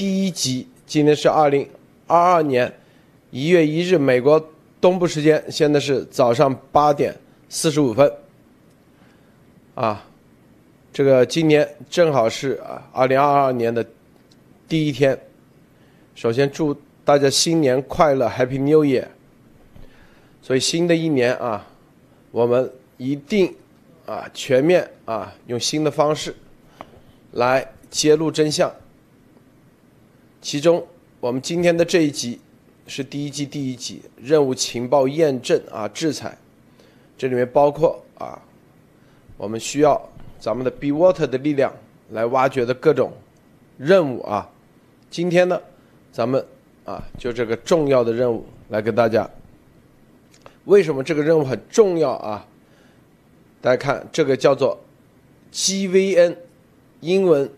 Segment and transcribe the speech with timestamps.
[0.00, 0.66] 第一集。
[0.86, 1.68] 今天是二零
[2.06, 2.72] 二二年
[3.30, 4.42] 一月一日，美国
[4.80, 7.14] 东部时间，现在是早上八点
[7.50, 8.10] 四十五分。
[9.74, 10.02] 啊，
[10.90, 13.86] 这个今年正好是啊二零二二年的
[14.66, 15.20] 第一天。
[16.14, 16.74] 首先祝
[17.04, 19.06] 大家新年快乐，Happy New Year！
[20.40, 21.66] 所以新的一年啊，
[22.30, 23.54] 我们一定
[24.06, 26.34] 啊全面啊用新的方式
[27.32, 28.72] 来揭露真相。
[30.42, 30.86] 其中，
[31.20, 32.40] 我们今天的这一集
[32.86, 36.36] 是第一季第一集任务情报验证啊制裁，
[37.18, 38.40] 这里面包括啊
[39.36, 40.00] 我们需要
[40.38, 41.70] 咱们的 B Water 的力量
[42.12, 43.12] 来挖掘的各种
[43.76, 44.48] 任务啊。
[45.10, 45.60] 今天呢，
[46.10, 46.42] 咱们
[46.86, 49.28] 啊就这个重要的任务来跟大家。
[50.64, 52.46] 为什么这个任务很重要啊？
[53.60, 54.78] 大家看，这个叫做
[55.52, 56.36] GVN，
[57.00, 57.50] 英文。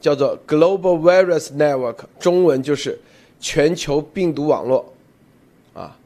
[0.00, 2.98] 叫做 Global Virus Network，中文就是
[3.38, 4.94] 全球病毒网络，
[5.74, 5.96] 啊，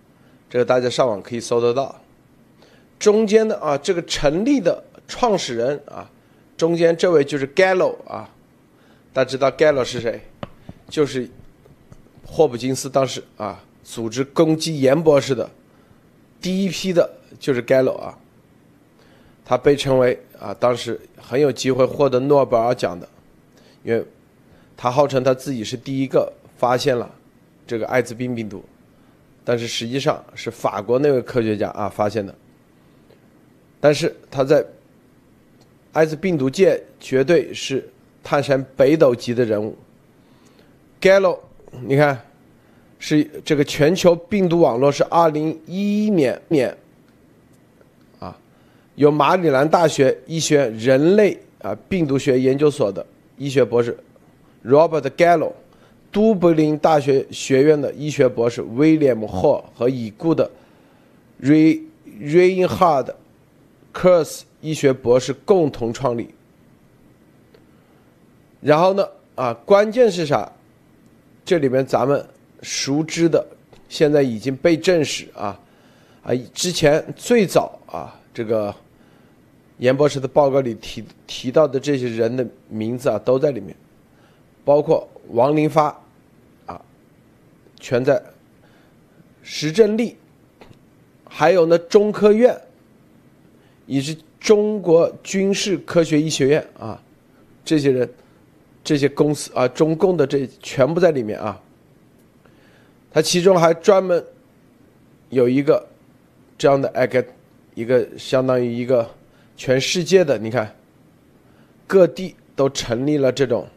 [0.50, 2.00] 这个大家上网可以搜得到。
[2.98, 6.10] 中间的啊，这个成立的创始人啊，
[6.56, 8.28] 中间这位就是 Gallo 啊，
[9.12, 10.20] 大家知道 Gallo 是谁？
[10.88, 11.28] 就是
[12.26, 15.48] 霍普金斯当时啊组织攻击严博士的
[16.40, 18.18] 第一批的，就是 Gallo 啊，
[19.44, 23.08] 他被称为啊当时很有机会获得诺贝尔奖的。
[23.84, 24.02] 因为，
[24.76, 27.08] 他号称他自己是第一个发现了
[27.66, 28.64] 这个艾滋病病毒，
[29.44, 32.34] 但是实际上是法国那位科学家啊发现的。
[33.78, 34.64] 但是他在
[35.92, 37.86] 艾滋病毒界绝对是
[38.22, 39.76] 泰山北斗级的人物。
[41.00, 41.38] Gallo，
[41.82, 42.18] 你看，
[42.98, 46.74] 是这个全球病毒网络是二零一一年年
[48.18, 48.34] 啊，
[48.94, 53.04] 由马里兰大学医学人类啊病毒学研究所的。
[53.36, 53.96] 医学博士
[54.64, 55.52] Robert Gallo，
[56.12, 60.50] 都柏林大学学院的医学博士 William Hall 和已故的
[61.42, 61.82] Ray
[62.20, 63.14] Reinhard
[63.92, 66.28] Kurz 医学博士共同创立。
[68.60, 70.50] 然后呢，啊，关键是啥？
[71.44, 72.26] 这里面咱们
[72.62, 73.44] 熟知的，
[73.88, 75.60] 现在已经被证实啊，
[76.22, 78.74] 啊，之前最早啊，这个。
[79.78, 83.74] 严博士的报告里提提到的这些人的名字啊，都在里面，
[84.64, 85.86] 包括王林发，
[86.64, 86.80] 啊，
[87.80, 88.22] 全在。
[89.42, 90.16] 石正丽，
[91.28, 92.58] 还有呢中科院，
[93.86, 97.02] 以及中国军事科学医学院啊，
[97.64, 98.08] 这些人，
[98.84, 101.60] 这些公司啊，中共的这全部在里面啊。
[103.10, 104.24] 他其中还专门
[105.30, 105.84] 有一个
[106.56, 107.26] 这样的一个
[107.74, 109.10] 一个相当于一个。
[109.56, 110.74] 全世界的你看，
[111.86, 113.68] 各地都成立了这种，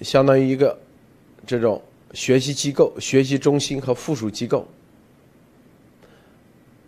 [0.00, 0.78] 相当于一个
[1.46, 1.82] 这种
[2.14, 4.66] 学习机构、学习中心和附属机构。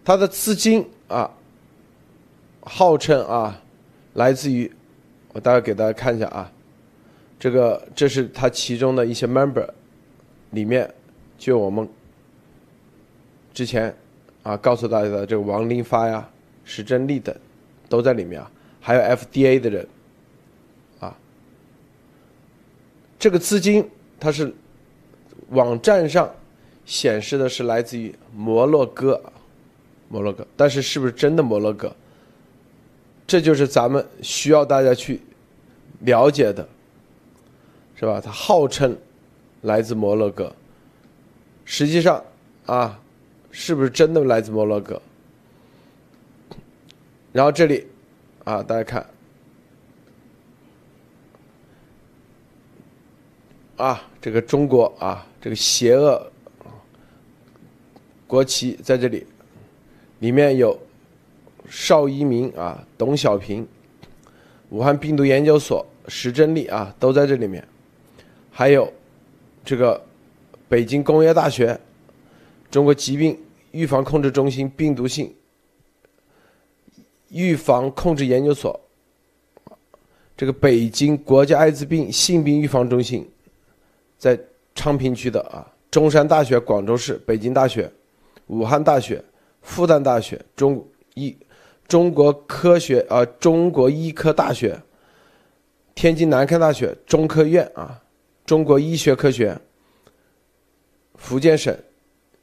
[0.02, 1.30] 它的资金啊，
[2.62, 3.62] 号称啊，
[4.14, 4.70] 来自于
[5.34, 6.50] 我大概给大家看一下啊，
[7.38, 9.68] 这个这是它其中的一些 member
[10.52, 10.92] 里面，
[11.36, 11.86] 就我们
[13.52, 13.94] 之前。
[14.50, 16.28] 啊，告诉大家的这个王林发呀、
[16.64, 17.32] 石正丽等，
[17.88, 18.50] 都在里面啊，
[18.80, 19.88] 还有 FDA 的人，
[20.98, 21.16] 啊，
[23.16, 24.52] 这个资金它是
[25.50, 26.28] 网站上
[26.84, 29.22] 显示的是来自于摩洛哥，
[30.08, 31.94] 摩洛哥，但是是不是真的摩洛哥？
[33.28, 35.20] 这就是咱们需要大家去
[36.00, 36.68] 了解的，
[37.94, 38.20] 是吧？
[38.20, 38.98] 它号称
[39.60, 40.52] 来自摩洛哥，
[41.64, 42.20] 实际上
[42.66, 42.98] 啊。
[43.52, 45.00] 是不是真的来自摩洛哥？
[47.32, 47.86] 然后这里，
[48.44, 49.06] 啊，大家看，
[53.76, 56.30] 啊，这个中国啊，这个邪恶
[58.26, 59.26] 国旗在这里，
[60.20, 60.78] 里面有
[61.68, 63.66] 邵一鸣啊、董小平、
[64.70, 67.66] 武汉病毒研究所石正丽啊，都在这里面，
[68.50, 68.92] 还有
[69.64, 70.04] 这个
[70.68, 71.78] 北京工业大学。
[72.70, 73.36] 中国疾病
[73.72, 75.34] 预防控制中心病毒性
[77.28, 78.80] 预防控制研究所，
[80.36, 83.28] 这个北京国家艾滋病性病预防中心，
[84.18, 84.38] 在
[84.74, 87.90] 昌平区的啊，中山大学广州市、北京大学、
[88.46, 89.22] 武汉大学、
[89.62, 90.84] 复旦大学、中
[91.14, 91.36] 医
[91.86, 94.80] 中国科学啊中国医科大学、
[95.94, 98.00] 天津南开大学、中科院啊、
[98.46, 99.56] 中国医学科学、
[101.16, 101.76] 福建省。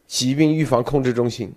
[0.07, 1.53] 疾病预防控制中心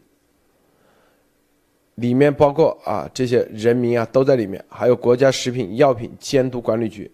[1.95, 7.11] 里面包括啊这些人民啊都在里面，还有国家食品药品监督管理局。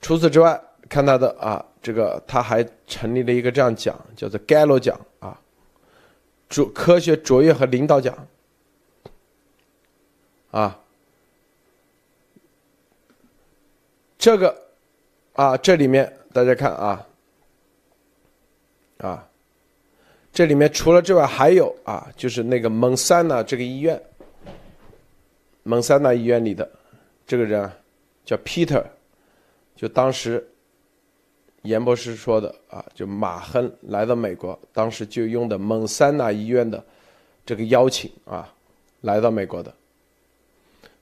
[0.00, 5.38] 除此之外，看他的啊，这个他还成立了一个这样奖，叫做 Gallo 奖啊，
[6.48, 8.26] 卓科学卓越和领导奖
[10.50, 10.80] 啊。
[14.16, 14.62] 这个
[15.34, 17.06] 啊，这里面大家看啊
[19.00, 19.26] 啊，
[20.32, 24.00] 这里面除了之外还有啊，就是那个蒙山纳这个医院，
[25.62, 26.70] 蒙山纳医院里的
[27.26, 27.70] 这个人
[28.24, 28.84] 叫 Peter。
[29.74, 30.46] 就当时，
[31.62, 36.84] 严博士说的啊，就马亨来到美国，当时就用的蒙山纳医院的
[37.46, 38.52] 这个邀请啊，
[39.00, 39.74] 来到美国的。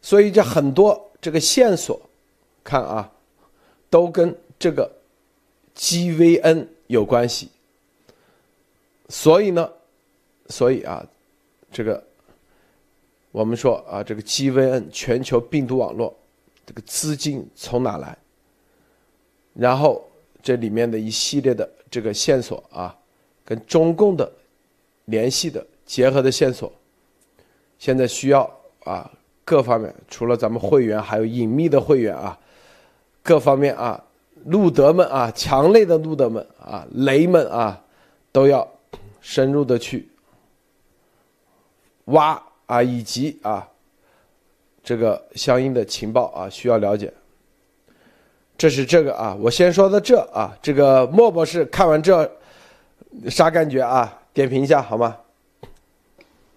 [0.00, 2.00] 所以这很多这个线索，
[2.62, 3.10] 看啊，
[3.90, 4.88] 都跟这个
[5.74, 7.50] GVN 有关系。
[9.08, 9.70] 所以呢，
[10.48, 11.04] 所以啊，
[11.70, 12.02] 这个
[13.32, 16.14] 我们说啊，这个 GVN 全球病毒网络，
[16.66, 18.16] 这个资金从哪来？
[19.54, 20.06] 然后
[20.42, 22.96] 这里面的一系列的这个线索啊，
[23.44, 24.30] 跟中共的
[25.06, 26.72] 联系的结合的线索，
[27.78, 28.48] 现在需要
[28.84, 29.10] 啊
[29.44, 32.38] 各方面，除了咱们会员，还有隐秘的会员啊，
[33.22, 34.04] 各方面啊，
[34.44, 37.82] 路德们啊，强烈的路德们啊，雷们啊，
[38.30, 38.70] 都要
[39.28, 40.08] 深入的去
[42.06, 43.68] 挖啊，以及啊
[44.82, 47.12] 这个相应的情报啊，需要了解。
[48.56, 52.38] 这是这个啊，我先说的这啊，这个莫博士看完这
[53.28, 54.18] 啥感觉啊？
[54.32, 55.18] 点评一下好吗？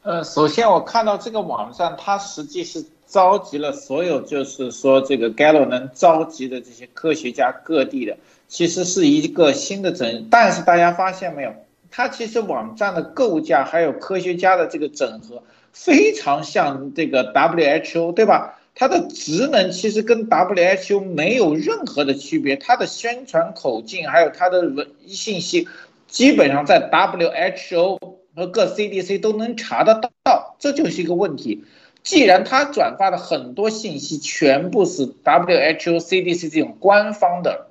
[0.04, 10.30] 呃，首先我看到这个网站，它实际是召集了所有，就是说这个 Gallo 能召集的这些科学家各地的，其实是一个新的整。
[10.32, 11.54] 但是大家发现没有，
[11.92, 15.44] 它其实网站的构架还有科学家的这个整合，
[15.74, 18.58] 非常像这个 WHO，对吧？
[18.74, 25.68] 它的职能其实跟 WHO 没有任何的区别，它的宣传口径还有它的文信息，
[26.08, 28.00] 基本上在 WHO
[28.34, 31.66] 和各 CDC 都能查得到，这就是一个问题。
[32.02, 37.68] 既然他转发的很多信息全部是 WHO、CDC 这种官方的，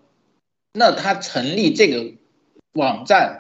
[0.75, 2.13] 那他成立这个
[2.75, 3.40] 网站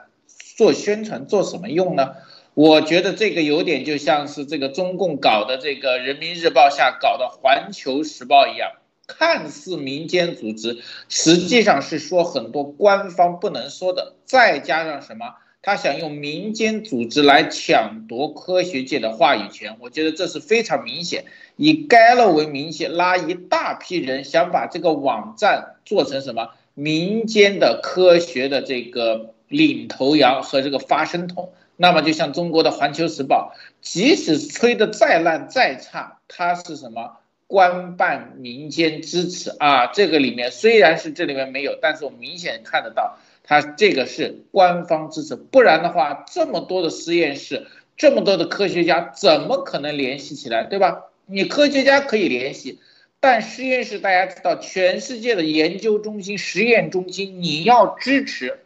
[0.60, 2.10] 做宣传做什么用呢？
[2.52, 8.72] 我觉得这个有点就像是这个中共搞的这个人民日报下搞的环球时报一样，
[9.06, 21.24] 看似民间组织，实际上是说很多官方不能说的，再加上什么，他想用民间组织来抢夺科学界的话语权，我觉得这是非常明显，
[21.56, 31.52] 以 g a l 为名气拉一大批人，想把这个网站做成什么民间的科学的这个领头羊和这个发声筒。
[31.76, 37.16] 那么就像中国的《环球时报》，即使吹得再烂再差，它是什么
[37.46, 39.86] 官办民间支持啊？
[39.86, 45.36] 这个里面虽然是这里面没有，但是我明显看得到，它这个是官方支持。
[45.36, 47.66] 不然的话，这么多的实验室，
[47.96, 51.06] 这么多的科学家，怎么可能联系起来，对吧？
[51.24, 52.78] 你科学家可以联系，
[53.20, 58.58] 但实验室大家知道，全世界的研究中心、实验中心，你要支持，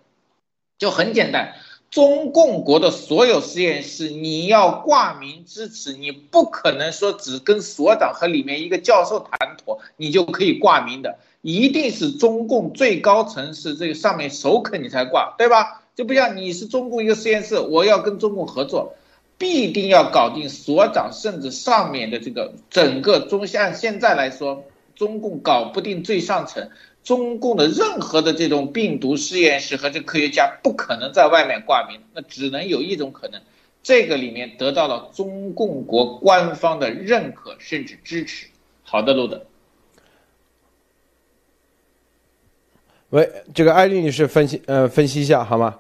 [0.79, 1.55] 就很简单。
[1.91, 15.83] 中共国的所有实验室，你要挂名支持，你不可能说只跟所长和里面一个教授谈妥，你就可以挂名的，一定是中共最高层是这个上面首肯你才挂，对吧？
[15.95, 18.97] 就不像你是中共一个实验室，我要跟中共合作，
[19.39, 24.65] 必定要搞定所长，甚至上面的这个整个中，像现在来说，
[24.97, 26.69] 中共搞不定最上层。
[27.05, 33.43] 中共的任何的这种病毒实验室和这科学家不可能在外面挂名，那只能有一种可能，
[33.83, 38.47] 这个里面得到了中共国官方的认可甚至支持。
[38.83, 39.45] 好的，路德。
[43.11, 45.79] 喂，这个艾丽女士分析，呃，分析一下好吗？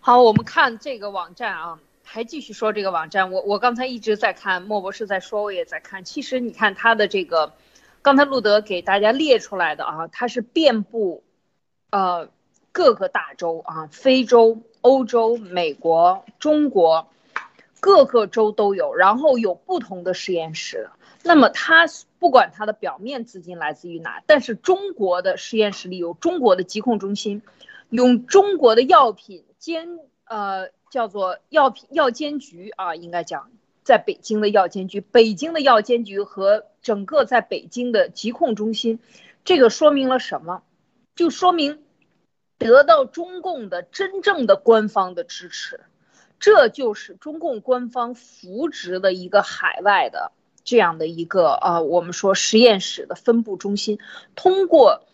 [0.00, 3.30] 好，我们看这个网站啊，还继续说这个网站。
[3.30, 6.02] 我我刚才一直在看，莫博士在说，我也在看。
[6.02, 7.52] 其实你看他的这个。
[8.02, 11.22] 刚才路德给大家列出来的啊，它是遍布，
[11.90, 12.28] 呃，
[12.72, 17.08] 各个大洲啊，非洲、欧洲、美国、中国，
[17.78, 20.90] 各个州都有，然后有不同的实验室。
[21.22, 21.86] 那么它
[22.18, 27.42] 不管它的表面资金来自于哪，但是中国的实验室里有中国的疾控中心，
[27.88, 33.50] 用中国的药品监呃叫做药品药监局啊，应该讲。
[33.84, 38.98] 在北京的药监局，北京的药监局和整个在北京的疾控中心，
[39.44, 40.62] 这个说明了什么？
[41.14, 41.82] 就说明
[42.58, 45.80] 得到中共的真正的官方的支持，
[46.40, 50.32] 这就是中共官方扶植的一个海外的
[50.64, 53.98] 这样的一个呃，我们说实验室的分布中心，
[54.34, 55.04] 通过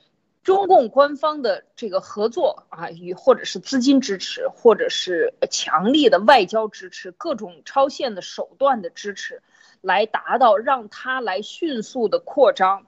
[0.49, 9.43] 中共官方的这个合作啊，与或者是资金支持，或者是强力的外交支持，各种超限的手段的支持，
[9.83, 12.87] 来达到让它来迅速的扩张，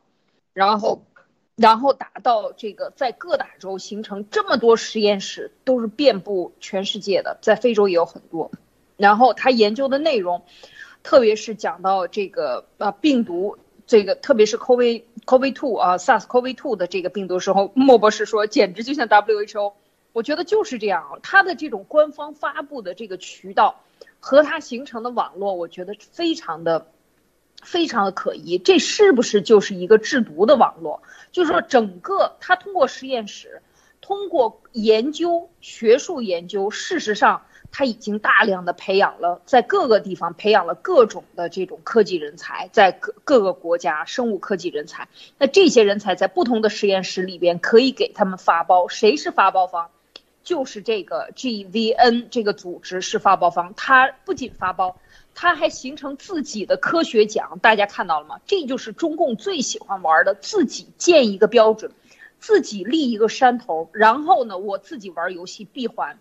[0.54, 1.04] 然后，
[1.54, 8.50] 然后达到这个在各大洲形成这么多实验室，都是遍布全世界的，在非洲也有很多，
[8.96, 10.46] 然后他研究的内容。
[11.02, 13.56] 特别是讲到这个啊病毒，
[13.90, 19.72] 这个特别是 COVID COVID two 啊 SARS COVID two 的这个病毒时候，莫博士说简直就像 WHO，
[20.12, 23.80] 我觉得就是这样啊，它的这种官方发布的这个渠道
[24.20, 26.86] 和它形成的网络，我觉得非常的
[27.60, 28.58] 非常的可疑。
[28.58, 31.02] 这是不是就是一个制毒的网络？
[31.32, 33.60] 就是说，整个它通过实验室，
[34.00, 37.42] 通过研究学术研究，事实上。
[37.72, 45.08] 他已经大量的培养了，在各个地方培养了各种的这种科技人才，在各各个国家生物科技人才。
[45.38, 49.90] 那这些人才在不同的实验室里边可以给他们发包，谁是发包方？
[50.42, 53.74] 就是这个 GVN 这个组织是发包方。
[53.76, 54.96] 他不仅发包，
[55.34, 57.58] 他还形成自己的科学奖。
[57.60, 58.40] 大家看到了吗？
[58.46, 61.92] 这就是中共最喜欢玩的，自己建一个标准，
[62.40, 66.18] 自己立一个山头，然后呢，我自己玩游戏闭环。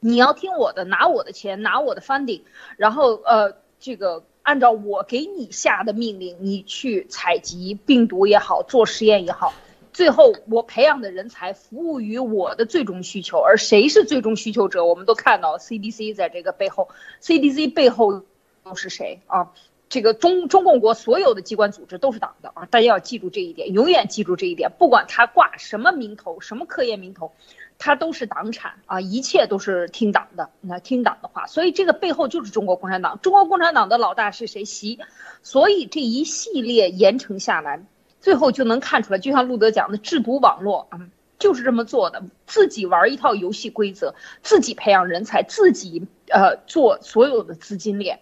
[0.00, 2.40] 你要听我的，拿我的钱，拿我的 funding，
[2.76, 9.52] 然后呃，这个按照我给你下的命令，你去采集病毒也好，做实验也好，
[9.92, 13.38] 最后我培养的人才服务于我的最终需求。
[13.38, 14.86] 而谁是最终需求者？
[14.86, 16.88] 我们都看到 CDC 在这个背后
[17.22, 18.22] ，CDC 背后
[18.64, 19.52] 都是谁啊？
[19.90, 22.64] 这个中中共国所有的机关组织都是党的啊！
[22.66, 27.32] 大家要记住这一点，永远记住这一点，不管他挂什么名头，什么科研名头。
[27.82, 33.18] 他都是党产啊，一切都是听党的，那听党的话，所以这个背后就是中国共产党。
[33.22, 34.66] 中国共产党的老大是谁？
[34.66, 34.98] 习。
[35.42, 37.82] 所以这一系列严惩下来，
[38.20, 41.00] 最后就能看出来，就像路德讲的，制毒网络啊，
[41.38, 48.20] 就是这么做的，自己玩一套游戏规则，自己培养人才，自己呃做所有的资金链。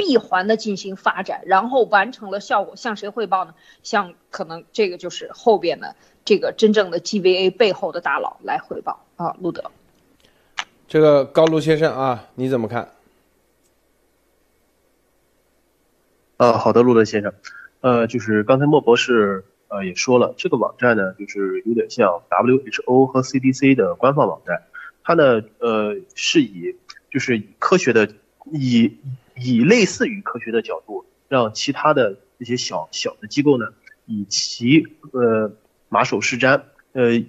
[0.00, 3.54] 闭环的进行发展，然后完成了效果，向谁汇报呢？
[3.82, 9.70] 向可能这个就是后边的这个真正的 GVA 背后的大佬来汇报啊，路德。
[10.88, 12.88] 这个高卢先生啊，你怎么看？
[16.38, 17.34] 呃，好的，路德先生，
[17.82, 24.62] 呃，就是刚才莫博士呃也说了，这个网站呢，就是有点像 WHO 和 CDC 的官方网站，
[25.04, 26.76] 它呢，呃，是以
[27.10, 28.08] 就是以科学的
[28.50, 28.96] 以。
[29.40, 33.66] 以类似于科学的角度，让其他的这些小小的机构呢，
[34.06, 35.52] 以其呃
[35.88, 37.22] 马首是瞻，呃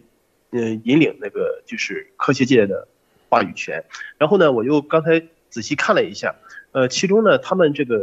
[0.51, 2.87] 呃引领那个就是科学界的
[3.29, 3.85] 话语权。
[4.17, 6.35] 然后呢，我又刚才仔细看了一下，
[6.71, 7.99] 呃，其中呢，他们这个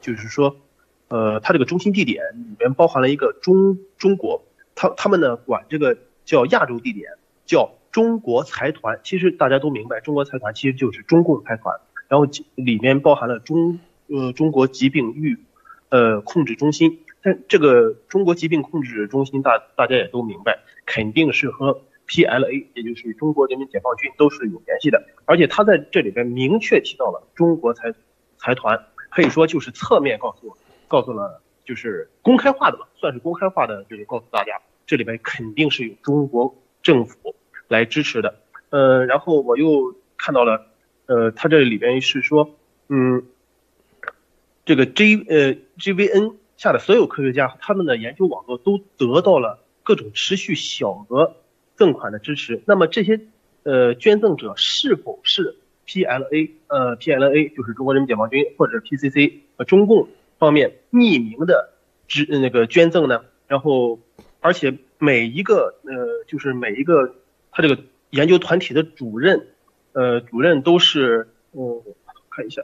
[0.00, 0.56] 就是说，
[1.08, 7.12] 呃，它这个中心地点里面包含了一个中中国，他他们呢管这个叫亚洲地点
[7.44, 9.00] 叫中国财团。
[9.04, 11.80] 其实大家都明白，中国财团其实就是中共财团。
[12.08, 15.38] 然后里面包含了中呃中国疾病预
[15.88, 27.92] 呃控制中心，但这个中国疾病控制中心大大家也都明白，肯定是和 PLA 也就是中国人民解放军都是有联系的，而且他在这里边明确提到了中国财
[28.38, 37.34] 财团，可以说就是侧面告诉告诉了就是公开化的嘛，算是公开化的就是告诉大家，这里边肯定是有中国政府
[37.66, 38.38] 来支持的，
[38.70, 40.66] 呃，然后我又看到了。
[41.06, 42.56] 呃，它这里边是说，
[42.88, 43.22] 嗯，
[44.64, 51.36] 这个 J 呃 GVN 下的所有科学家，他们的研究网络都得到了各种持续小额
[51.76, 52.60] 赠款的支持。
[52.66, 53.20] 那么这些
[53.62, 60.08] 呃捐赠者是否是 PLA 呃 PLA 就是中国人民解放军或者 PCC 呃中共
[60.38, 61.72] 方面匿名的
[62.08, 63.22] 支那个捐赠呢？
[63.46, 64.00] 然后
[64.40, 67.14] 而且每一个呃就是每一个
[67.52, 67.78] 他这个
[68.10, 69.46] 研究团体的主任。
[69.96, 71.82] 呃，主任都是，嗯，
[72.28, 72.60] 看一下，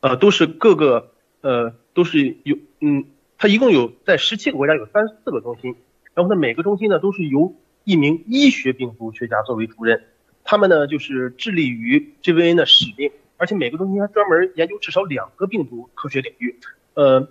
[0.00, 3.06] 呃，都是各个，呃，都是有，嗯，
[3.38, 5.76] 他一共有在十七个国家有三十四个中心，
[6.12, 10.04] 然后呢，每个中心呢都是由一名医学病毒学家作为主任，
[10.44, 16.60] 他们呢就是致力于 GVN 的使命，而且每个中心还专门研究至少两个病毒科学领域，
[16.92, 17.28] 呃，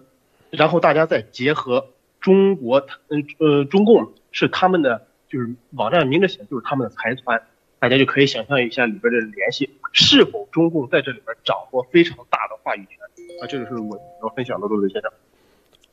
[0.49, 1.89] 然后大家再结合
[2.19, 7.43] 中国，嗯呃，中共是他们的，就是网站明着写就是他们的财团。
[7.79, 12.97] 大家就可以想象一下里边的联系，是否中共在这里边掌握非常大的话语权
[13.39, 13.45] 啊？
[13.47, 15.11] 这个是我要分享的，陆伟先生。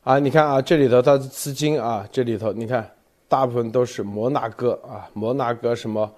[0.01, 2.89] 啊，你看啊，这里头它的资金啊，这里头你看，
[3.27, 6.11] 大部分都是摩纳哥啊，摩纳哥什么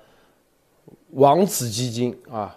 [1.12, 2.56] 王子基金啊，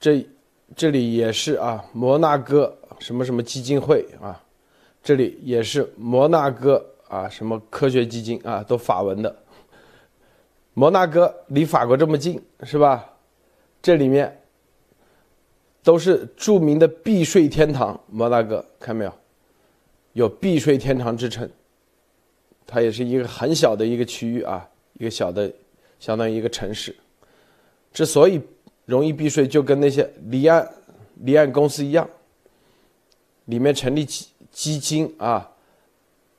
[0.00, 0.26] 这
[0.74, 4.42] 这里也是啊，摩纳哥什么什么基金会啊，
[5.02, 9.36] 这里也是摩纳哥啊，什么科学基金啊，都法文的。
[10.78, 13.14] 摩纳哥离法国这么近，是吧？
[13.80, 14.42] 这里面
[15.82, 17.98] 都是著名的避税天堂。
[18.08, 19.12] 摩纳哥看没有？
[20.12, 21.48] 有避税天堂之称。
[22.66, 24.68] 它也是一个很小的一个区域啊，
[24.98, 25.50] 一个小的，
[25.98, 26.94] 相当于一个城市。
[27.90, 28.38] 之所以
[28.84, 30.70] 容易避税，就跟那些离岸
[31.14, 32.06] 离岸公司一样，
[33.46, 35.50] 里面成立基基金啊，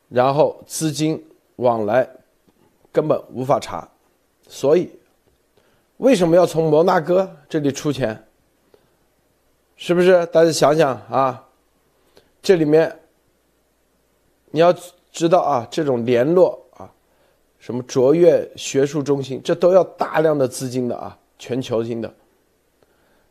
[0.09, 1.25] 然后资金
[1.55, 2.07] 往来
[2.91, 3.89] 根本无法查。
[4.47, 4.89] 所以，
[5.97, 8.25] 为什么要从摩纳哥这里出钱？
[9.75, 10.25] 是不是？
[10.27, 11.47] 大家想想啊，
[12.41, 12.99] 这里面
[14.51, 14.73] 你要
[15.11, 16.91] 知道啊，这种联络啊，
[17.59, 22.11] 什么卓越学术中心，这都要大量的资金的啊，全球性的。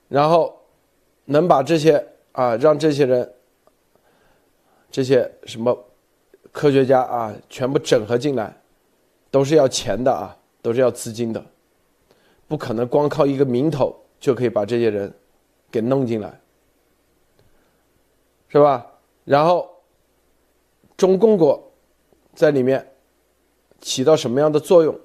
[0.09, 0.57] 然后
[1.25, 3.35] 能把这些啊，让这些人、
[4.91, 5.77] 这些什么
[6.53, 8.55] 科学家啊，全部整合进来，
[9.33, 10.37] 都是要钱的啊。
[10.67, 11.47] 都是要资金的，
[12.49, 15.15] 不可能光靠一个名头就可以把这些人
[15.71, 16.41] 给弄进来，
[18.49, 18.85] 是吧？
[19.25, 19.71] 然后
[20.97, 21.73] 中共国
[22.35, 22.85] 在里面
[23.81, 24.99] 起到什么样的作用？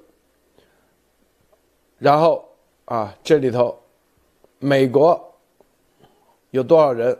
[1.98, 2.44] 然后
[2.86, 3.78] 啊，这里头
[4.58, 5.32] 美国
[6.50, 7.16] 有多少人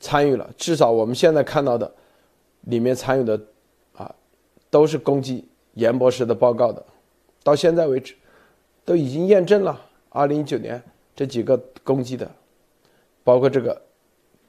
[0.00, 0.50] 参与了？
[0.56, 1.94] 至少我们现在看到的
[2.62, 3.38] 里面参与的
[3.92, 4.14] 啊，
[4.70, 5.46] 都是攻击。
[5.74, 6.84] 严博士的报告的，
[7.42, 8.14] 到现在为止，
[8.84, 9.80] 都已经验证了。
[10.10, 10.82] 二零一九年
[11.16, 12.30] 这几个攻击的，
[13.24, 13.80] 包括这个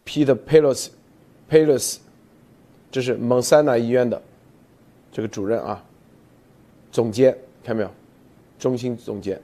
[0.06, 1.98] Peter Pelos，Pelos，
[2.92, 4.22] 这是蒙塞纳医院的
[5.12, 5.84] 这个主任啊，
[6.92, 7.90] 总监看没有？
[8.60, 9.42] 中心总监。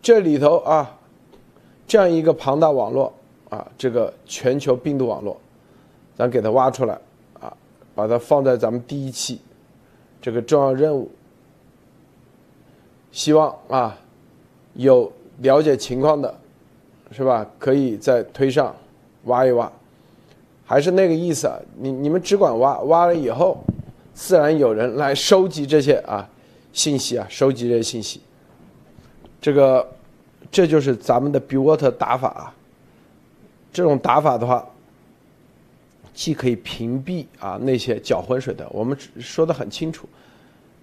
[0.00, 0.98] 这里头啊，
[1.86, 3.12] 这样一个庞大网络
[3.50, 5.40] 啊，这个全球病毒网络，
[6.16, 6.98] 咱给它挖出来。
[7.94, 9.40] 把它放在咱们第一期
[10.20, 11.10] 这个重要任务，
[13.10, 13.98] 希望啊
[14.74, 16.34] 有了解情况的，
[17.10, 17.46] 是吧？
[17.58, 18.74] 可以再推上
[19.24, 19.70] 挖一挖，
[20.64, 21.58] 还是那个意思啊？
[21.76, 23.58] 你你们只管挖，挖了以后，
[24.14, 26.28] 自然有人来收集这些啊
[26.72, 28.20] 信息啊，收集这些信息。
[29.40, 29.86] 这个
[30.50, 32.54] 这就是咱们的 b water 打法啊，
[33.72, 34.66] 这种打法的话。
[36.14, 40.06] 既可以屏蔽啊那些搅浑水的，我们说的很清楚，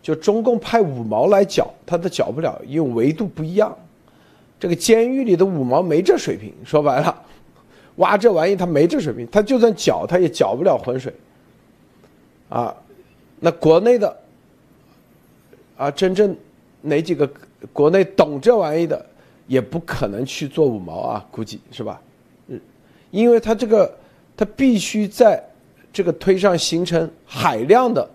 [0.01, 3.77] 就中共派五毛来搅，他都搅不了，因为维度不一样。
[4.59, 7.23] 这个监狱里的五毛没这水平，说白了，
[7.97, 11.13] 挖这玩意他没这水平，他就算搅他也搅不了浑水。
[12.49, 12.75] 啊，
[13.39, 14.17] 那国内的
[15.77, 16.35] 啊，真正
[16.81, 17.29] 哪几个
[17.71, 19.05] 国内懂这玩意的，
[19.45, 22.01] 也不可能去做五毛啊，估计是吧？
[22.47, 22.59] 嗯，
[23.11, 23.95] 因为他这个。
[24.39, 25.43] 它必须在
[25.91, 28.09] 这个推上形成海量的，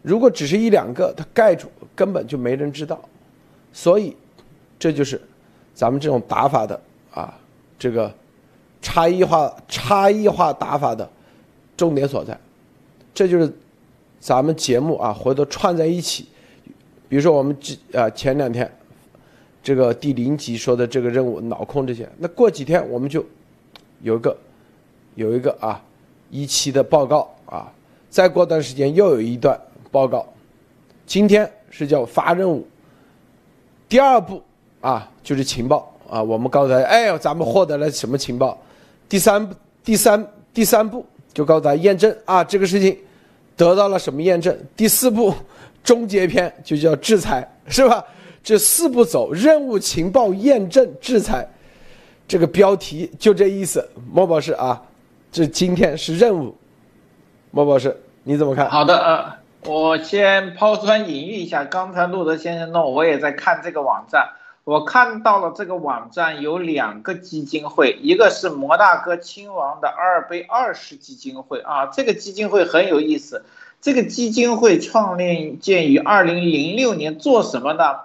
[0.00, 2.96] 如果只是一两个，它盖住根本就没人知道，
[3.72, 4.16] 所以
[4.78, 5.20] 这就是
[5.74, 6.80] 咱们这种打法的
[7.12, 7.36] 啊，
[7.76, 8.14] 这个
[8.80, 11.10] 差异化差异化打法的
[11.76, 12.38] 重点所在，
[13.12, 13.52] 这就是
[14.20, 16.28] 咱们节目啊，回头串在一起，
[17.08, 18.72] 比如说我们这啊前两天
[19.64, 23.26] 这个第零集说的这个任务脑控这些，那过几天我们就
[24.02, 24.36] 有一个。
[25.20, 25.78] 有一个啊，
[26.30, 27.70] 一期的报告啊，
[28.08, 30.26] 再过段时间又有一段报告。
[31.06, 32.66] 今天是叫发任务，
[33.86, 34.42] 第二步
[34.80, 38.58] 啊就是情报啊，我们告诉他，哎，咱们获得了什么情报？
[39.10, 39.46] 第三，
[39.84, 41.04] 第三第三步
[41.34, 42.96] 就告诉大家验证啊，这个事情
[43.54, 44.56] 得到了什么验证？
[44.74, 45.34] 第四步，
[45.84, 48.02] 终结篇就叫制裁，是吧？
[48.42, 51.46] 这四步走，任务、情报、验证、制裁，
[52.26, 53.86] 这个标题就这意思。
[54.10, 54.82] 莫博士啊。
[55.32, 56.56] 这今天是任务，
[57.52, 58.68] 莫博士，你怎么看？
[58.68, 61.64] 好的，呃，我先抛砖引玉一下。
[61.64, 64.30] 刚才路德先生呢，我也在看这个网站，
[64.64, 73.44] 我看到了这个网站有两个基金会，一个是摩纳哥亲王的阿尔卑二世基金会啊，这个基金会很有意思。
[73.80, 78.00] 这个基金会创立建于二零零六年，做什么呢？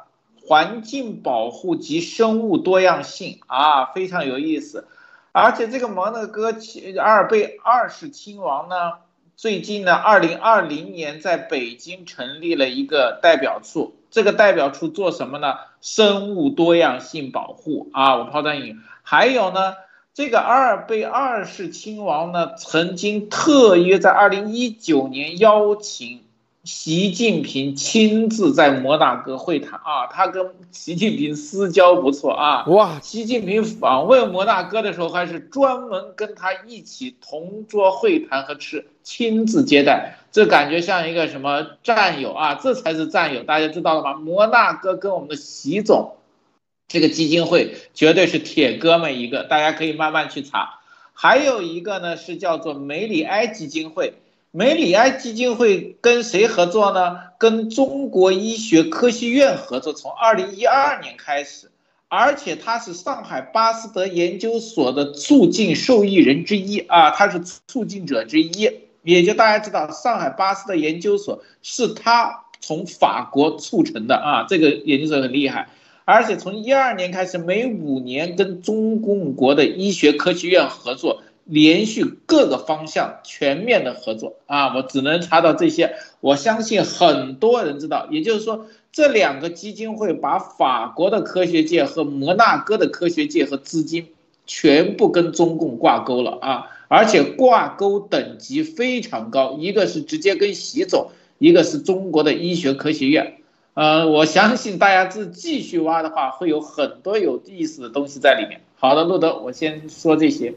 [0.47, 4.87] 环境保护及生物多样性啊，非常有意思。
[5.37, 8.93] 而且这个摩纳哥亲阿尔贝二世亲王呢，
[9.35, 13.97] 最近呢，二零二零年在北京成立了一个代表处。
[14.09, 15.55] 这个代表处做什么呢？
[15.81, 18.15] 生物多样性保护啊！
[18.15, 18.79] 我抛砖引。
[19.03, 19.73] 还有呢，
[20.13, 26.23] 这个阿尔贝二世亲王呢，曾经特约在二零一九年邀请
[26.65, 32.65] 习近平亲自在摩纳哥会谈啊，他跟习近平私交不错啊。
[32.65, 42.55] 哇，习近平访问摩纳哥的时候，还是专门跟他一起同桌会谈和吃，亲自接待，这感觉像一个什么战友啊？
[42.55, 44.15] 这才是战友，大家知道了吗？
[44.15, 46.15] 摩纳哥跟我们的习总，
[46.87, 50.79] 这个基金会绝对是铁哥们一个，大家可以慢慢去查。
[51.13, 54.15] 还有一个呢，是叫做梅里埃基金会。
[54.57, 57.17] 梅里埃基金会跟谁合作呢？
[57.37, 61.69] 跟中国医学科学院合作，从二零一二年开始，
[62.07, 68.71] 而且他是上海巴斯德研究所的促进受益人之一啊，他是促进者之一。
[69.03, 75.67] 也就大家知道，上海巴斯德研究所是他从法国促成的啊，这个研究所很厉害。
[76.05, 81.14] 而且从一二年开始，每五年跟中共国的医学科学院合作。
[81.45, 85.95] 连续各个方向全面的合作啊，我只能查到这些。
[86.19, 94.07] 我相信很多人知道，也就是说，这两个基金会把法国的科学界和摩纳哥的科学界和资金
[94.47, 103.35] 全部跟中共挂钩了啊，而且挂钩等级非常高，一个是直接跟习总，一个是中国的医学科学院。
[103.75, 108.61] 呃，我相信大家自继续挖的话，会有很多有意思的东西在里面。
[108.77, 110.55] 好的，路德，我先说这些。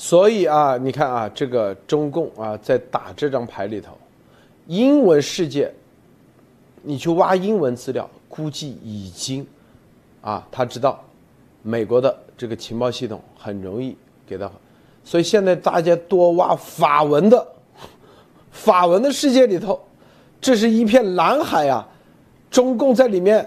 [0.00, 3.98] 所以啊，你看啊，这个中共啊，在打这张牌里头，
[4.68, 5.74] 英文世界，
[6.82, 9.44] 你去挖英文资料，估计已经，
[10.20, 11.02] 啊，他知道
[11.62, 14.48] 美国的这个情报系统很容易给他，
[15.02, 17.44] 所以现在大家多挖法文的，
[18.52, 19.80] 法文的世界里头，
[20.40, 21.84] 这是一片蓝海啊，
[22.52, 23.44] 中共在里面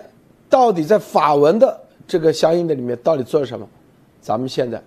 [0.49, 3.65] 到底在法文的这个相应的里面到底做了什么？
[4.19, 4.83] 咱们现在。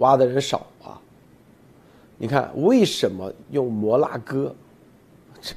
[0.00, 1.00] 挖的人少啊！
[2.18, 4.54] 你看为什么用摩纳哥？
[5.40, 5.54] 这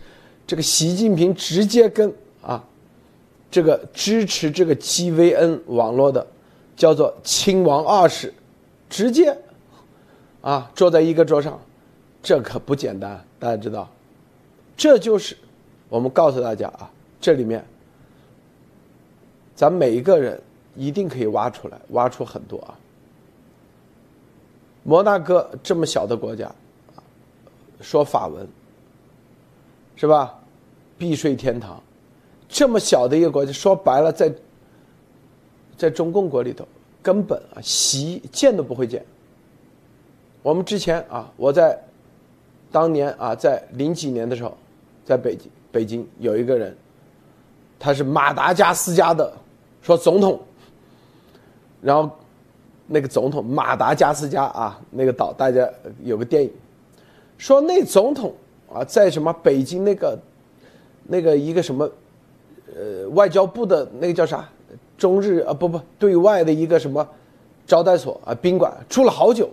[0.47, 2.63] 这个习近平直接跟啊，
[3.51, 6.25] 这个支持这个 GVN 网络的，
[6.77, 8.33] 叫做亲王二世，
[8.89, 9.37] 直接
[10.41, 11.59] 啊坐在一个桌上，
[12.21, 13.89] 这可不简单，大家知道，
[14.77, 15.35] 这就是
[15.89, 17.65] 我们告诉大家啊，这里面
[19.55, 20.41] 咱每一个人
[20.75, 22.77] 一定可以挖出来，挖出很多啊。
[24.83, 26.53] 摩纳哥这么小的国家，
[27.79, 28.45] 说法文，
[29.95, 30.37] 是吧？
[30.97, 31.81] 避税天堂，
[32.49, 34.33] 这么小的一个国家，说白了，在
[35.77, 36.67] 在中共国里头，
[37.01, 39.05] 根本啊，习见都不会见。
[40.41, 41.81] 我们之前啊，我在
[42.69, 44.57] 当年啊，在零几年的时候，
[45.05, 46.75] 在北京，北京有一个人，
[47.79, 49.33] 他是马达加斯加的，
[49.81, 50.41] 说总统，
[51.81, 52.13] 然后。
[52.87, 55.67] 那个总统马达加斯加啊，那个岛，大家
[56.03, 56.51] 有个电影，
[57.37, 58.33] 说那总统
[58.71, 60.19] 啊，在什么北京那个
[61.07, 61.89] 那个一个什么
[62.75, 64.47] 呃外交部的那个叫啥
[64.97, 67.07] 中日啊不不对外的一个什么
[67.65, 69.49] 招待所啊宾馆住了好久，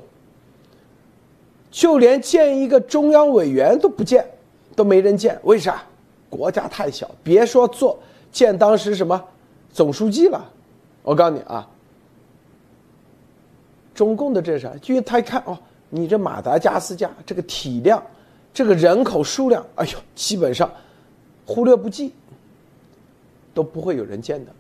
[1.70, 4.26] 就连见一个中央委员都不见，
[4.74, 5.82] 都没人见，为啥？
[6.28, 7.98] 国家太小，别说做
[8.30, 9.20] 见当时什么
[9.72, 10.48] 总书记了，
[11.02, 11.68] 我告诉你啊。
[14.00, 14.72] 中共的这是啥？
[14.86, 15.58] 因为他一看哦，
[15.90, 18.02] 你这马达加斯加这个体量，
[18.50, 20.70] 这个人口数量，哎呦，基本上
[21.44, 22.14] 忽略不计，
[23.52, 24.50] 都不会有人见的。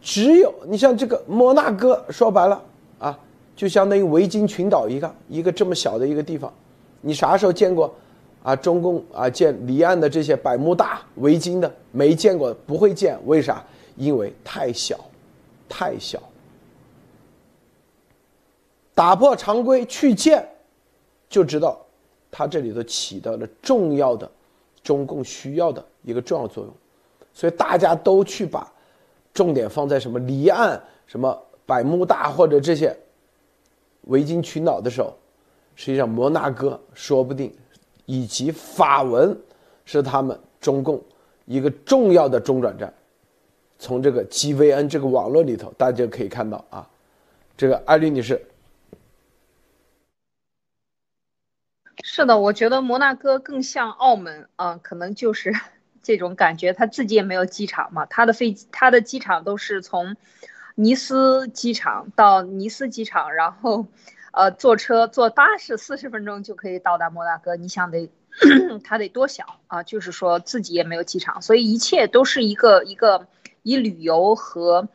[0.00, 2.60] 只有你像这个摩纳哥，说白了
[2.98, 3.16] 啊，
[3.54, 6.52] 就相当于维京群岛一个一个这么小的一个地方，
[7.00, 7.94] 你啥时候见过
[8.42, 8.56] 啊？
[8.56, 13.64] 中共啊，建离岸的这些百慕大、维京的没见过，不会见，为啥？
[13.94, 14.98] 因为太小，
[15.68, 16.20] 太小。
[18.94, 20.46] 打破常规去建，
[21.28, 21.80] 就知道，
[22.30, 24.30] 它这里头起到了重要的
[24.82, 26.74] 中共需要的一个重要作用，
[27.32, 28.70] 所以大家都去把
[29.32, 32.94] 重点放在什么离岸、什么百慕大或者这些
[34.02, 35.16] 维京群岛的时候，
[35.74, 37.50] 实际上摩纳哥说不定
[38.04, 39.34] 以及法文
[39.86, 41.02] 是他们中共
[41.46, 42.92] 一个重要的中转站。
[43.78, 46.86] 从这个 GVN 这个网络里头，大家可以看到啊，
[47.56, 48.40] 这个艾丽女士。
[52.04, 55.54] 是的，我觉得摩纳哥更像澳门啊，可能就是
[56.02, 56.72] 这种感觉。
[56.72, 60.16] 他自己也没有机场嘛，他的飞机、他的机场都是从
[60.74, 63.86] 尼斯机场到尼斯机场，然后
[64.32, 67.54] 呃坐车、坐巴士四十分钟就可以到达摩纳哥。
[67.54, 68.10] 你想得
[68.82, 69.84] 他得多小啊？
[69.84, 73.28] 就是说自己也没有机场，所以一切都是一个一个
[73.62, 74.88] 以旅游和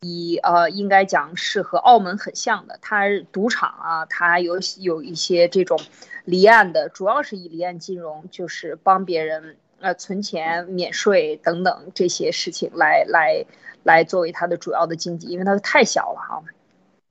[0.00, 0.38] 以。
[0.38, 5.78] 呃，应该讲是和澳门很像的，它赌场啊，它有有一些这种
[6.24, 13.44] 离岸的，主要是以离岸金融，就是帮别人呃存钱、免税等等这些事情来来
[13.82, 16.42] 来作为它的主要的经济，因为它太小了哈。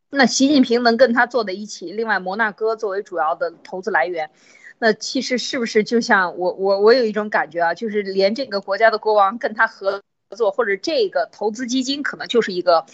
[0.09, 4.29] 那习近平能跟他坐在一起，另外摩纳哥作为主要的投资来源，
[4.77, 10.03] 那其实是不是就像我我我有一种感觉啊，就是连这个国家的国王跟他合
[10.35, 12.85] 作，或者这个投资基金可能就是一个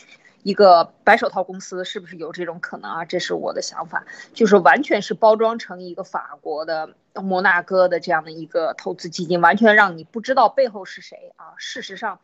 [0.44, 3.06] 一个白手套公司，是不是有这种可能啊？
[3.06, 11.54] 这是我的想法，就是完全是包装成一个法国的摩纳哥的这样的一个投资基金，完全让你不知道背后是谁啊。
[11.58, 12.20] 事实上，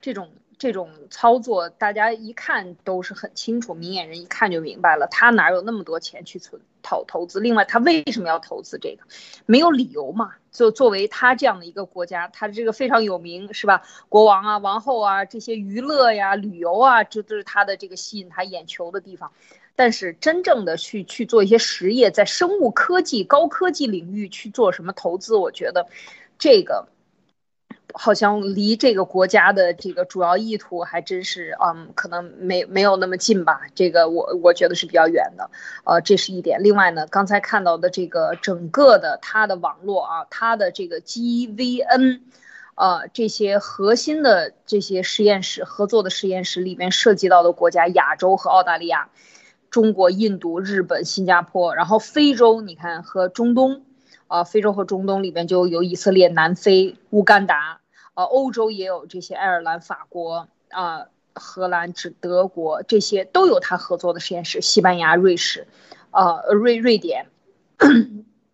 [0.00, 0.30] 这种。
[0.58, 5.06] 这种操作，大家一看都是很清楚，明眼人一看就明白了。
[5.10, 7.40] 他哪有那么多钱去存投投资？
[7.40, 9.04] 另外，他为什么要投资这个？
[9.44, 10.32] 没有理由嘛？
[10.50, 13.82] 就作为他这样的一个国家，他这个非常有名，是吧？
[14.08, 19.32] 国王啊、王后啊，这些娱乐呀、旅游啊，这都是他的这个吸引他眼球的地方。
[19.74, 25.86] 但是，真正的去去做一些实业，在生物科技、高科技领域去做什么投资，我觉得
[26.38, 26.88] 这个。
[27.98, 33.62] 好像离这个国家的这个主要意图还真是，嗯，可能没没有那么近吧。
[33.74, 35.50] 这个我我觉得是比较远的，
[35.84, 36.62] 呃，这是一点。
[36.62, 42.20] 另外呢，刚才看到的这个整个的它的网络啊，它的这个 GVN，
[42.74, 49.08] 呃，这些核心的这些实验室合作的实验室里面涉及到的国家，亚洲和澳大利亚、
[49.70, 53.80] 中国、印度、日本、新加坡，然后非洲，你看和中东，
[54.26, 57.80] 啊，非洲和中东里面就有以色列、南非、乌干达。
[58.16, 65.66] 呃，欧洲也有这些，爱尔兰、法国啊，荷兰、指德国这些都有他合作的实验室，西班牙、瑞士，
[66.10, 67.26] 呃，瑞瑞典，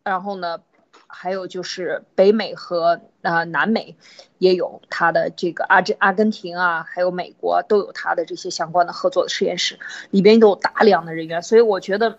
[0.02, 0.58] 然后呢，
[1.06, 3.96] 还有就是北美和呃南美
[4.38, 9.78] 也有他的这个阿阿根廷啊，还有美国都有他的这些相关的合作的实验室，
[10.10, 12.18] 里边都有大量的人员，所以我觉得。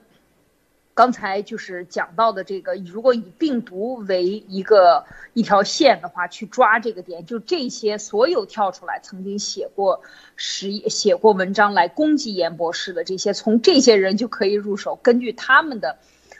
[0.95, 10.03] 刚才就是讲到的这个，如果以病毒为一个一条线的话，去抓这个点，就这些所有跳出来曾经写过
[10.36, 15.97] 实写过文章来攻击严博士的这些，从这些人就可以入手，根据他们的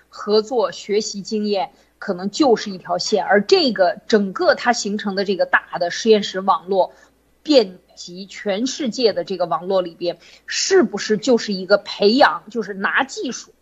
[0.08, 3.26] 合作学习经验，可能就是一条线。
[3.26, 6.94] 而这个整个它形成的这个大的实验室网络，
[7.42, 13.53] 遍及全世界的这个网络里边，是不是就是一个培养，就是拿技术？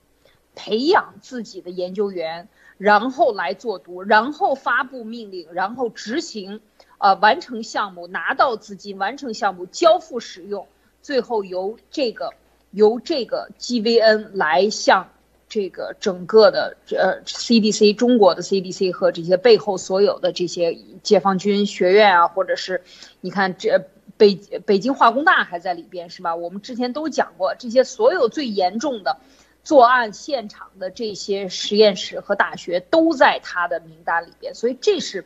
[0.56, 6.62] 培养自己的研究员，然后来做读，然后发布命令，然后执行，
[6.98, 10.68] 呃，完成项目，拿到资金，完成项目，交付使用，
[11.02, 12.32] 最后由这个
[12.72, 15.10] 由这个 GVN 来向
[15.48, 22.84] 这个整个的呃 CDC 中国的 CDC 和这些背后所有的这些解放军学院啊，或者是
[23.20, 23.86] 你看这
[24.18, 24.36] 北
[24.66, 26.36] 北京化工大还在里边是吧？
[26.36, 29.18] 我们之前都讲过这些所有最严重的。
[29.64, 35.26] 作案现场的这些实验室和大学都在他的名单里边，所以这是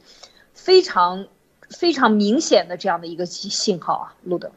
[0.53, 1.27] 非常
[1.69, 4.51] 非常明显的这样的一个信号啊，路德。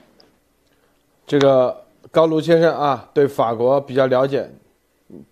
[1.27, 4.51] 这个高卢先生啊，对法国比较了解，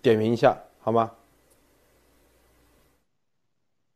[0.01, 1.11] 点评一下好吗？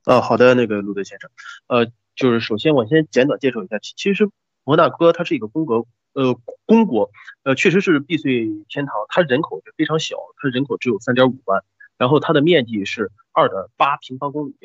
[0.03, 1.29] 啊，好的，那个路德先生，
[1.67, 1.85] 呃，
[2.15, 4.29] 就是首先我先简短介绍一下，其实
[4.63, 5.85] 摩纳哥它是一个风格。
[6.13, 7.09] 呃，公国，
[7.43, 11.63] 呃，确实是避税天堂，它人口就非常小，它人口只有三点五万，
[11.97, 14.55] 然后它的面积是二点八平方公里，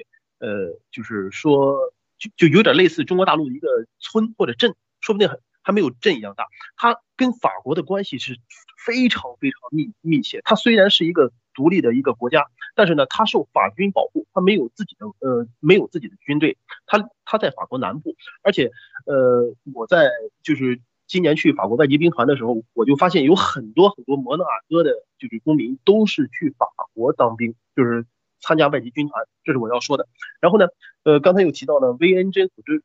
[0.41, 1.77] 呃，就是说，
[2.19, 3.69] 就就有点类似中国大陆的一个
[4.01, 6.47] 村或者镇，说不定还还没有镇一样大。
[6.77, 8.37] 它跟法国的关系是
[8.85, 10.41] 非常非常密密切。
[10.45, 18.73] 它虽然是一个独立的一个国家，但是呢，它受法军保护，它没有自己的呃没有自己的军队，它它在法国南部，而且
[19.07, 20.11] 呃，我在
[20.43, 20.81] 就是。
[21.07, 28.07] 今年去法国外籍兵团的时候，我就发现有很多很多摩纳哥的，就是公民都是去法国当兵，就是
[28.41, 30.09] 参加外籍军团，这是我要说的。
[30.41, 30.67] 然后呢，
[31.05, 32.83] 呃，刚才又提到了 VNG 组织，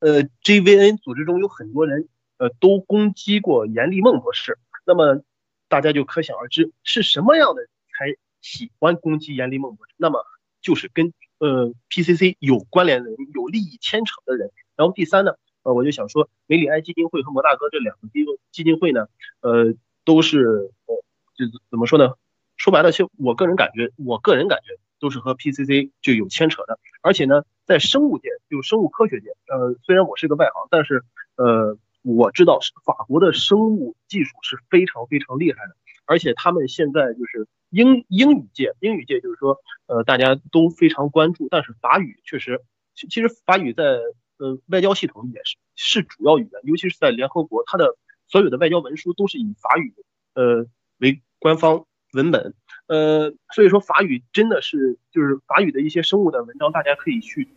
[0.00, 4.58] 呃呃，JVN 组织中有很多人，呃，都攻击过严立梦博士。
[4.86, 5.22] 那么
[5.68, 7.66] 大家就可想而知，是什么样的
[7.98, 9.94] 才喜欢攻击严立梦博士？
[9.98, 10.24] 那么
[10.62, 14.50] 就是跟呃 PCC 有关联的人，有利益牵扯的人。
[14.76, 15.34] 然后第三呢？
[15.64, 19.08] 呃，我就想说，梅里埃基金会和摩纳哥这两个基基金会呢，
[19.40, 19.74] 呃，
[20.04, 20.94] 都是，呃，
[21.34, 22.12] 就怎么说呢？
[22.56, 26.78] 说白了，其实我个人感觉，我个人感觉都是和 PCC 就有牵扯的。
[27.02, 31.02] 而且呢，在生物界，就生物科学界，呃，虽然我是个外行，但是，
[31.36, 35.74] 呃，我知道法国的生物技术是非常非常厉害的。
[36.04, 41.48] 而且他们现在就是英英语界，英语界就是说，呃，大家都非常关注。
[41.50, 42.60] 但是法语确实，
[42.94, 43.98] 其其实法语在。
[44.38, 49.94] 呃，外交系统也是是主要语言，尤其是在联合国，它的所有的外交文书都是以法语
[50.34, 50.66] 呃
[50.98, 52.54] 为官方文本，
[52.86, 57.48] 呃，所以说法语真的是就是法语的一些生物的文章，大家可以去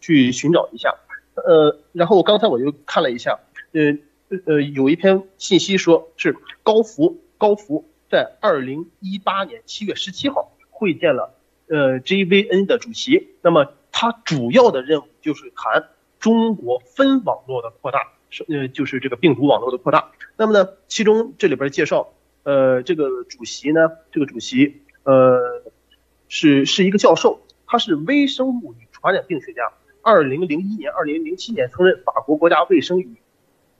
[0.00, 0.94] 去寻找一下。
[1.34, 3.38] 呃，然后刚才我又看了一下，
[3.72, 3.98] 呃
[4.46, 11.34] 呃，有一篇信息说是高福高福在二零一八年七月十七号会见了
[11.68, 20.12] 呃 JVN 的主席，那么他主要的任务就是谈中国分网络的扩大，是呃就是这个病毒网络的扩大。
[20.36, 22.08] 那么呢，其中这里边介绍，
[22.42, 25.62] 呃，这个主席呢，这个主席呃
[26.28, 29.72] 是是一个教授，他是微生物与传染病学家。
[30.02, 33.16] 二零零一年、二零零七年，曾任法国国家卫生与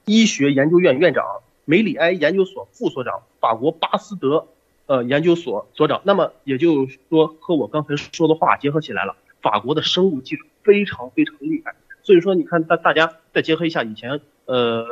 [0.05, 1.25] 医学研究院院长、
[1.64, 4.49] 梅里埃研究所副所长、法国巴斯德
[4.87, 6.01] 呃研究所所长。
[6.05, 11.75] 那么也就是说，和我刚才说的话结合起来了，法国的生物技术非常非常厉害。
[12.07, 14.87] 所以说，你看大大家再结合一下以前呃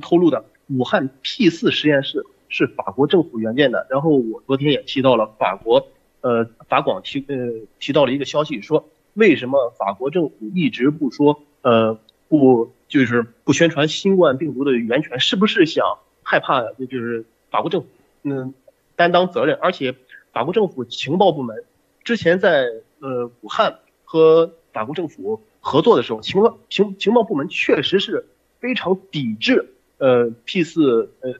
[0.00, 3.86] 透露的武汉 P 四实验室是法国政府援建的。
[3.90, 5.86] 然后我昨天也提到了法国
[6.22, 7.36] 呃法广提呃
[7.78, 8.88] 提到了一个消息说。
[9.14, 15.18] 为什么法国政府一直不说，呃，不就是不宣传新冠病毒的源泉？
[15.18, 17.88] 是不是想害怕，就是法国政府
[18.22, 18.54] 嗯
[18.94, 19.58] 担当责任？
[19.60, 19.96] 而且
[20.32, 21.64] 法国政府情报部门
[22.04, 22.68] 之前在
[23.00, 28.26] 呃武汉和法国政府合作的时候，情报情情报部门确实是
[28.60, 31.34] 非常抵制呃 P 四呃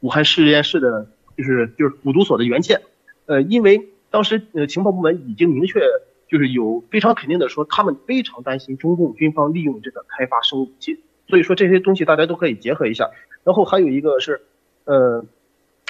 [0.00, 2.82] 武汉实验室的，就是就是五毒所的原件，
[3.26, 5.80] 呃，因为当时呃情报部门已经明确。
[6.26, 13.10] 就是有非常肯定的说，他们非常担心中共军方利用这个开发生物武器，所以说这些东西大家都可以结合一下。
[13.44, 14.40] 然后还有一个是，
[14.84, 15.24] 呃，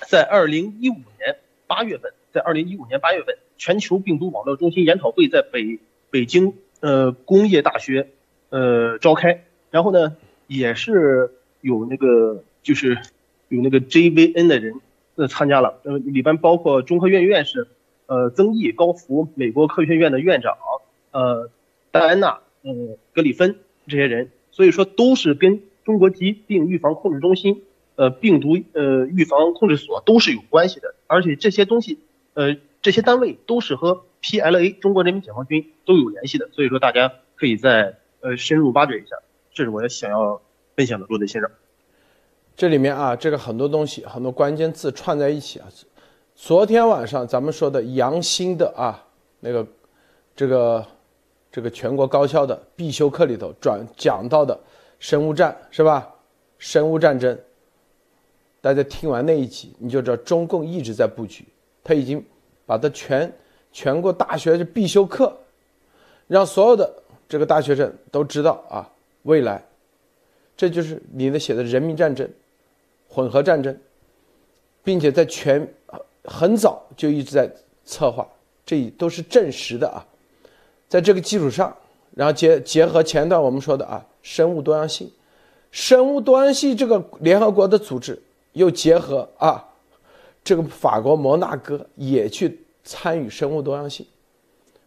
[0.06, 5.78] 在二零一五年八月份，在二零一五年八月份，全球病毒网络中心研讨会在北
[6.10, 6.52] 北京
[6.84, 8.08] 呃工业大学
[8.50, 10.16] 呃召开，然后呢
[10.46, 11.30] 也是
[11.62, 12.98] 有那个就是
[13.48, 14.74] 有那个 JVN 的人
[15.16, 17.68] 呃参加了，呃里边包括中科院院士。
[18.06, 20.58] 呃，曾毅、高福、美国科学院的院长，
[21.10, 21.50] 呃，
[21.90, 27.62] 戴安娜，呃，格里芬这些人，所以说都是跟中国疾病预防控制中心，
[27.96, 31.98] 呃，病毒呃预防控制所都是有关系的，而且这些东西，
[32.34, 39.16] 呃，这些单位都是和 PLA 中国人民解放军都有联系的，所以说大家可以再呃深入挖掘一下，
[39.54, 40.42] 这是我想要
[40.76, 41.50] 分享的，陆德先生。
[42.54, 45.66] 这里面啊，这个很多东西，很多关键字串在一起啊。
[46.34, 49.02] 昨天晚上咱们说的杨新的啊，
[49.40, 49.66] 那个
[50.36, 50.86] 这个
[51.50, 54.60] 这个全国高校的必修课里头转讲到的
[54.98, 56.06] 生物战是吧？
[56.58, 57.38] 生物战争，
[58.60, 61.46] 大家听完那一集你就知道中共一直在布局，
[61.82, 62.22] 他已经
[62.66, 63.32] 把它全
[63.72, 65.36] 全国大学的必修课，
[66.26, 66.92] 让所有的
[67.28, 68.90] 这个大学生都知道啊，
[69.22, 69.64] 未来
[70.56, 72.28] 这就是你的写的人民战争、
[73.08, 73.76] 混合战争，
[74.82, 75.66] 并且在全。
[76.26, 77.46] 很早就一直在
[77.84, 78.26] 策划，
[78.64, 80.00] 这都是证实的啊。
[80.88, 81.76] 在这个基础上，
[82.14, 85.12] 然后结结合前段我们说的啊，生物多样性，
[85.70, 88.18] 生物多样性这个联合国的组织
[88.52, 89.62] 又结合啊，
[90.44, 94.06] 这个法国摩纳哥也去参与生物多样性。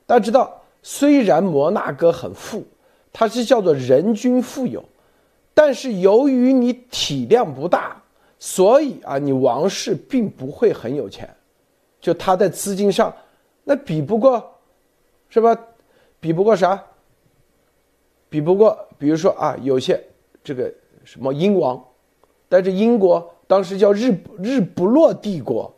[0.06, 2.64] 大家知道，虽然摩纳哥很富，
[3.12, 4.82] 它是叫做人均富有，
[5.54, 8.02] 但是由于你体量不大。
[8.40, 11.28] 所以啊，你王室并不会很有钱，
[12.00, 13.12] 就他在资金上，
[13.64, 14.60] 那比不过，
[15.28, 15.60] 是吧？
[16.20, 16.84] 比不过啥？
[18.30, 20.00] 比不过，比如说啊，有些
[20.44, 20.72] 这个
[21.04, 21.84] 什么英王，
[22.48, 25.74] 但是英国当时叫日日不落帝国，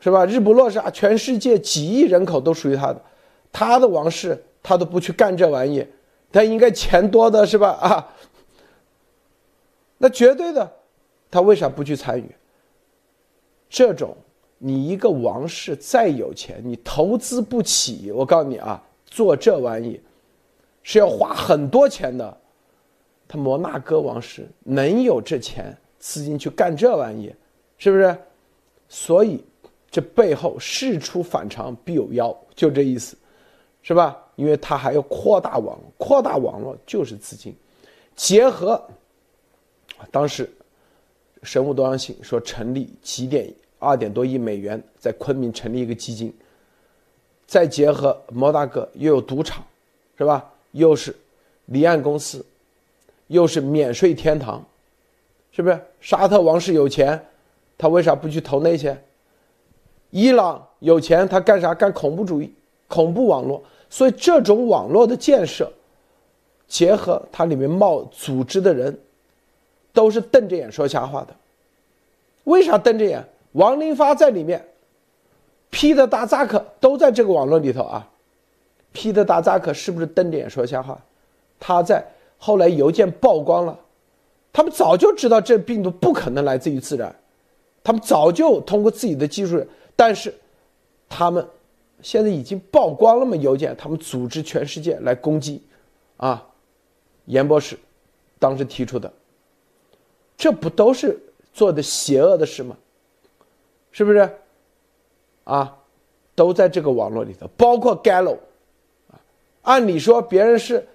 [0.00, 0.26] 是吧？
[0.26, 3.00] 日不落是啊，全世界几亿人口都属于他的，
[3.50, 5.86] 他的王室他都不去干这玩意，
[6.32, 7.70] 他应该钱多的是吧？
[7.80, 8.14] 啊，
[9.98, 10.72] 那绝对的。
[11.30, 12.24] 他为啥不去参与？
[13.68, 14.16] 这种
[14.56, 18.10] 你一个王室再有钱，你投资不起。
[18.10, 20.00] 我告诉你啊，做这玩意
[20.82, 22.36] 是要花很多钱的。
[23.28, 27.34] 他摩纳哥王室能有这钱资金去干这玩意，
[27.76, 28.16] 是不是？
[28.88, 29.44] 所以
[29.90, 33.16] 这背后事出反常必有妖，就这意思，
[33.82, 34.16] 是吧？
[34.36, 37.54] 因为他还要扩大网络，扩大网络就是资金，
[38.14, 38.82] 结合
[40.10, 40.48] 当时。
[41.44, 46.34] 生物多样性说成立几点二点多亿美元在昆明成立一个基金，
[47.46, 49.64] 再结合摩大哥又有赌场，
[50.18, 50.52] 是吧？
[50.72, 51.14] 又是
[51.66, 52.44] 离岸公司，
[53.28, 54.66] 又是免税天堂，
[55.50, 55.80] 是不是？
[56.00, 57.26] 沙特王室有钱，
[57.76, 58.96] 他为啥不去投那些？
[60.10, 61.74] 伊朗有钱，他干啥？
[61.74, 62.52] 干恐怖主义、
[62.86, 63.62] 恐怖网络。
[63.90, 65.72] 所以这种网络的建设，
[66.66, 68.98] 结合它里面冒组织的人。
[69.90, 71.34] 都是瞪着眼说瞎话的。
[72.44, 73.24] 为啥瞪着眼？
[73.52, 74.64] 王林发在里面，
[75.70, 78.08] 皮特达扎克都在这个网络里头啊。
[78.92, 80.96] 皮特达扎克是不是瞪着眼说瞎话？
[81.58, 83.76] 他在后来邮件曝光了，
[84.52, 87.14] 他们早就知道这病毒不可能来自于自然，
[87.82, 90.34] 他们早就通过自己的技术，但是
[91.08, 91.46] 他们
[92.02, 93.36] 现在已经曝光了嘛？
[93.36, 95.62] 邮件，他们组织全世界来攻击，
[96.16, 96.46] 啊，
[97.26, 97.78] 严博士
[98.38, 99.12] 当时提出的，
[100.36, 101.18] 这不都是
[101.52, 102.76] 做的邪恶的事吗？
[103.92, 104.28] 是不是？
[105.44, 105.76] 啊，
[106.34, 108.38] 都在这个网络里头，包括 Gallo，
[109.10, 109.20] 啊，
[109.62, 110.86] 按理说别人是。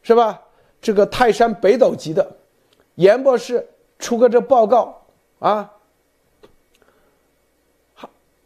[0.00, 0.40] 是吧？
[0.80, 2.36] 这个泰山北斗级的
[2.98, 3.64] 严博士
[3.98, 5.00] 出个这报告
[5.38, 5.72] 啊，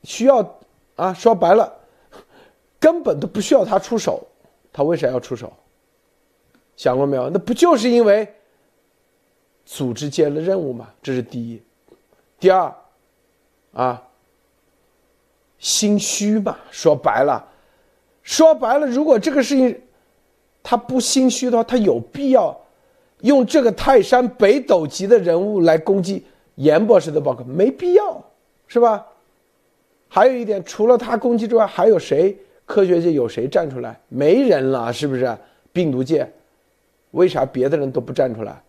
[0.05, 0.59] 需要
[0.95, 1.73] 啊，说白了，
[2.79, 4.23] 根本都不需要他出手，
[4.71, 5.51] 他为啥要出手？
[6.77, 7.31] 想过没有？
[7.31, 8.31] 那不就是因为
[9.65, 10.91] 组织接了任务吗？
[11.03, 11.63] 这是第一。
[12.39, 12.75] 第二，
[13.73, 14.03] 啊，
[15.59, 16.59] 心虚嘛。
[16.71, 17.49] 说白了，
[18.23, 19.81] 说白了，如果这个事情。
[20.65, 22.57] 他不心虚的话，他有必要
[23.23, 27.43] 用这个泰山北斗级的人物来攻击严博士的报告？
[27.45, 28.23] 没必要，
[28.69, 29.05] 是吧？
[30.09, 32.37] 还有一点，除了他攻击之外，还有谁？
[32.65, 33.99] 科学界有谁站出来？
[34.09, 35.37] 没人了，是不是？
[35.73, 36.31] 病毒界，
[37.11, 38.63] 为啥别的人都不站出来？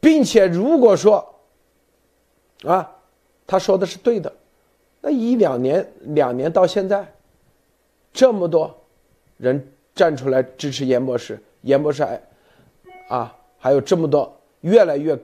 [0.00, 1.34] 并且，如果说
[2.64, 2.90] 啊，
[3.46, 4.32] 他说的是对的，
[5.00, 7.06] 那一两年、两年到现在，
[8.12, 8.74] 这么多。
[9.36, 12.22] 人站出来支持严博士，严博士还，
[13.08, 15.18] 啊，还有这么多越来越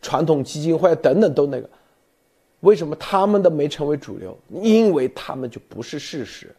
[0.00, 1.68] 传统基金会等等都那个，
[2.60, 4.38] 为什么他们的没成为主流？
[4.62, 6.54] 因为他们就不是事实，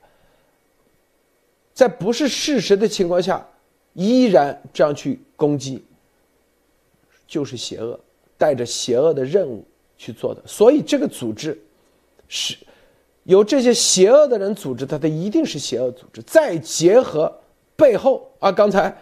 [1.74, 3.46] 在不是事实的情况下，
[3.94, 5.84] 依然这样去攻击，
[7.28, 8.00] 就是邪恶，
[8.38, 9.66] 带着邪恶的任务
[9.98, 10.42] 去做的。
[10.46, 11.60] 所以这个组织
[12.28, 12.58] 是。
[13.26, 16.24] 由这些邪恶的人组织，他的一定是邪恶组织。
[16.24, 17.32] 再结合
[17.82, 18.96] 背后啊，刚才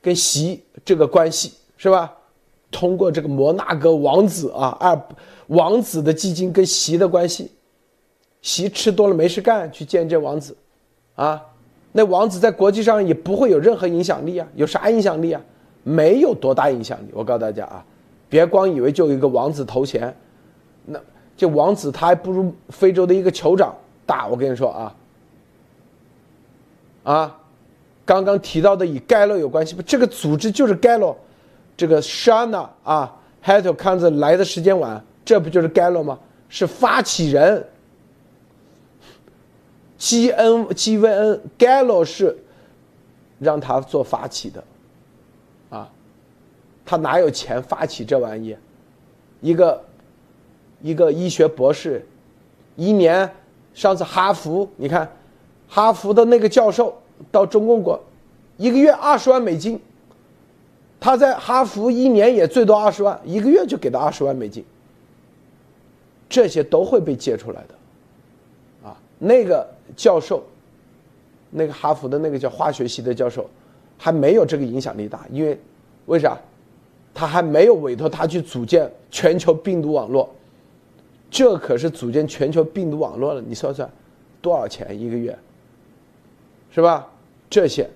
[0.00, 2.12] 跟习这个关系是吧？
[2.70, 4.98] 通过这个摩纳哥王子啊，二
[5.48, 7.50] 王子的基金跟习的关系，
[8.40, 10.56] 习吃多了没事干去见这王子，
[11.16, 11.42] 啊，
[11.90, 15.42] 那王子在国际上也不会有任何影响力啊，有啥影响力啊？
[15.82, 17.10] 没有多大影响力。
[17.12, 17.84] 我告诉大家啊，
[18.28, 20.14] 别光以为就一个王子投钱，
[20.86, 21.00] 那。
[21.34, 23.74] 这王子他还不如非洲的一个酋长
[24.06, 24.96] 大，我跟你说啊，
[27.02, 27.38] 啊，
[28.04, 29.82] 刚刚提到的与盖洛有关系不？
[29.82, 31.16] 这个组织就是盖洛，
[31.76, 36.18] 这个 Shana 啊 h a t 看着来的时间晚，这不就是盖洛吗？
[36.48, 37.66] 是发起人
[39.98, 42.36] ，G N G V N 盖洛是
[43.38, 44.64] 让他做发起的，
[45.70, 45.88] 啊，
[46.84, 48.56] 他哪有钱发起这玩意？
[49.40, 49.82] 一个。
[50.84, 52.04] 一个医学博士，
[52.74, 53.32] 一年，
[53.72, 55.08] 上次哈佛，你看，
[55.68, 57.00] 哈佛的那个教授
[57.30, 58.02] 到中共国，
[58.56, 59.80] 一个月二十万美金。
[60.98, 64.64] 他在哈佛一年也最多二十万，一个月就给他二十万美金。
[66.28, 70.42] 这些都会被借出来的，啊，那个教授，
[71.50, 73.50] 那个哈佛的那个叫化学系的教授，
[73.98, 75.58] 还没有这个影响力大，因为
[76.06, 76.38] 为啥？
[77.12, 80.32] 他还没有委托他去组建全球病毒网络。
[81.30, 83.90] 这可是组建全球病毒网络了，你算算，
[84.40, 85.36] 多少钱一个月？
[86.70, 87.06] 是吧？
[87.52, 87.86] 这些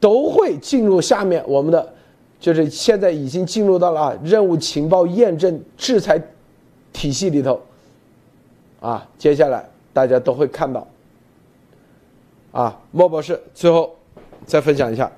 [0.00, 1.94] 都会进入下面我们的，
[2.40, 6.20] 就是现在已经进入到了任务情报验证制裁
[6.92, 7.60] 体系里头。
[8.80, 10.84] 啊，接下来大家都会看到。
[12.50, 13.94] 啊，莫博士，最后
[14.44, 15.08] 再分享一下。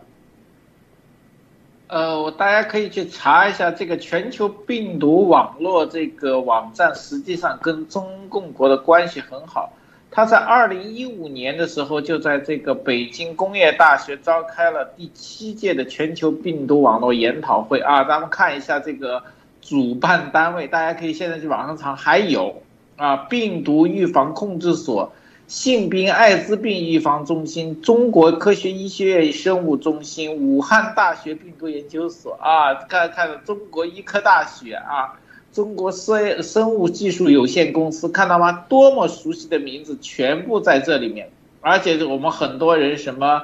[1.87, 9.73] 呃，我大家可以去查一下这个全球病毒网络这个网站，实际上跟中共国的关系很好。
[10.15, 18.05] 他在二零一五年的时候，就在这个北京工业大学召开了第七届的全球病毒网络研讨会啊。
[18.05, 19.23] 咱们看一下这个
[19.63, 22.63] 主办单位，大家可以现在去网上查，还有
[22.97, 25.13] 啊，病毒预防控制所。
[25.49, 35.21] 性病艾滋病预防中心、中国科学医学院生物中心、武汉大学病毒研究所啊，看看中国医科大学啊，
[35.53, 38.65] 中国生生物技术有限公司，看到吗？
[38.69, 41.31] 多么熟悉的名字，全部在这里面。
[41.61, 43.43] 而且我们很多人什么，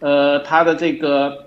[0.00, 1.46] 呃，他的这个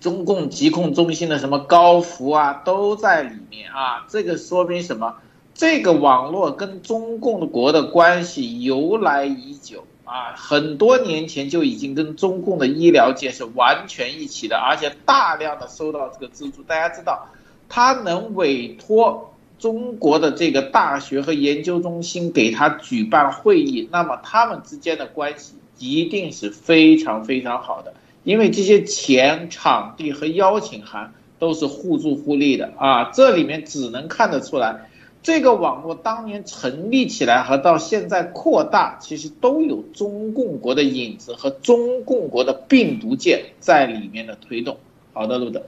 [0.00, 4.06] 中共疾控中心的什么高福啊，都在里面啊。
[4.08, 5.16] 这个说明什么？
[5.54, 16.62] 这个网络跟中共国的关系由来已久啊，很多年前就已经跟中共的医疗界是完全一起的，而且大量的收到这个资助。
[16.62, 17.26] 大家知道，
[17.68, 19.31] 他能委托
[19.62, 27.94] 中国的这个大学和研究中心给他举办会议，那么他们之间的关系一定是非常非常好的，
[28.24, 31.14] 因为这些钱、场地和邀请函。
[31.38, 33.10] 都是互助互利的啊！
[33.12, 34.88] 这里面只能看得出来，
[35.24, 44.76] 这个网络当年成立起来和到现在扩大，其实都有中共国的影子和中共国的病毒界在里面的推动。
[45.12, 45.64] 好的，路德。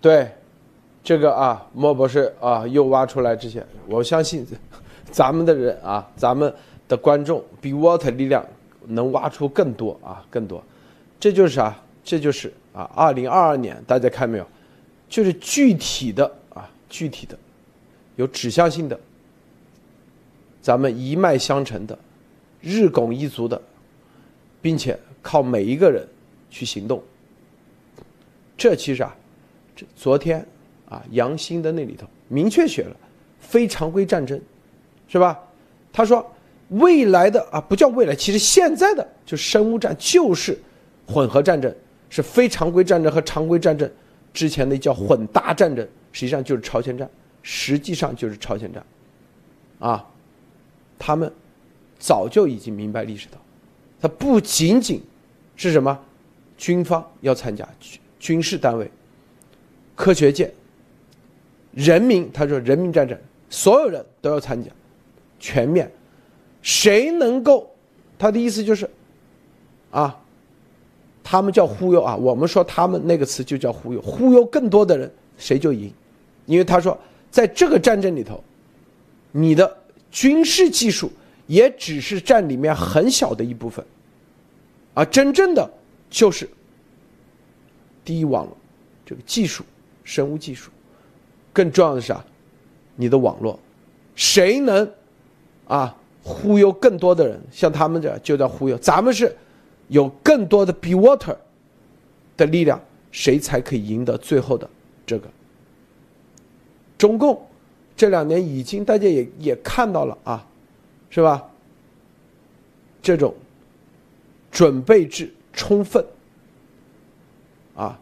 [0.00, 0.30] 对，
[1.02, 4.46] 这个啊，莫博士啊，又挖出来这些，我相信
[5.10, 6.52] 咱们的人啊，咱们
[6.88, 8.44] 的观众比 Water 力量
[8.86, 10.62] 能挖出更多啊，更多。
[11.18, 11.76] 这就是啥？
[12.04, 12.52] 这就是。
[12.72, 14.46] 啊，二零二二年，大家看没有？
[15.08, 17.36] 就是具体的啊，具体的，
[18.14, 18.98] 有指向性的，
[20.62, 21.98] 咱们一脉相承的，
[22.60, 23.60] 日拱一卒的，
[24.62, 26.06] 并且靠每一个人
[26.48, 27.02] 去行动。
[28.56, 29.16] 这其实啊，
[29.74, 30.46] 这昨天
[30.90, 32.94] 啊，杨兴的那里头明确写了，
[33.38, 34.38] 非常规战争，
[35.08, 35.38] 是吧？
[35.90, 36.30] 他说
[36.68, 40.60] 未来的啊，不叫未来，其实现在的就生物战就是
[41.06, 41.74] 混合战争。
[42.12, 43.88] 是非常规战争和常规战争
[44.34, 47.08] 之前的叫混搭战争，实际上就是朝鲜战，
[47.40, 48.84] 实际上就是朝鲜战，
[49.78, 50.04] 啊，
[50.98, 51.32] 他们
[52.00, 53.38] 早就已经明白历史的，
[54.00, 55.00] 它不仅仅
[55.54, 55.96] 是什么
[56.58, 57.64] 军方要参加，
[58.18, 58.90] 军事单位、
[59.94, 60.52] 科学界、
[61.72, 63.18] 人民，他说人民战争，
[63.48, 64.70] 所有人都要参加，
[65.38, 65.90] 全面，
[66.62, 67.70] 谁能够，
[68.18, 68.88] 他的意思就是，
[69.90, 70.16] 啊。
[71.22, 75.92] 他们叫忽悠啊，我们说他们那个词就叫忽悠，忽悠更多的人谁就赢，
[76.46, 76.98] 因为他说
[77.30, 78.42] 在这个战争里头，
[79.30, 79.76] 你的
[80.10, 81.12] 军事技术
[81.46, 83.84] 也只是占里面很小的一部分，
[84.92, 85.70] 而真正的
[86.08, 86.48] 就是
[88.04, 88.56] 第一网络
[89.06, 89.62] 这个技术，
[90.02, 90.72] 生物技术，
[91.52, 92.24] 更重要的是啥？
[92.96, 93.58] 你的网络，
[94.14, 94.90] 谁能
[95.66, 97.40] 啊忽悠更多的人？
[97.50, 99.36] 像他们这就叫忽悠，咱们是。
[99.88, 101.36] 有更多的 be water
[102.36, 102.80] 的力量，
[103.10, 104.70] 谁才可以赢得最后的
[105.04, 105.28] 这个？
[106.96, 107.44] 中共
[107.96, 110.46] 这两年已经大家也也看到了啊，
[111.10, 111.44] 是吧？
[113.02, 113.34] 这种
[114.52, 116.06] 准备制充分
[117.74, 117.98] 啊，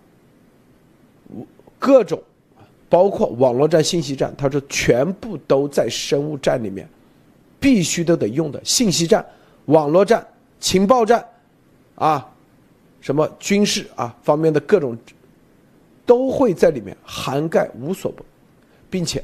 [1.78, 2.22] 各种
[2.88, 6.88] 包括网络战、信息战，他说全部都在生物战里面，
[7.60, 9.24] 必须都得用的信息战、
[9.66, 10.26] 网络战、
[10.58, 11.24] 情报战。
[11.96, 12.26] 啊，
[13.00, 14.96] 什么军事啊方面的各种，
[16.06, 18.24] 都会在里面涵盖无所不，
[18.88, 19.22] 并且，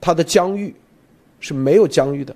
[0.00, 0.74] 它的疆域
[1.38, 2.34] 是没有疆域的，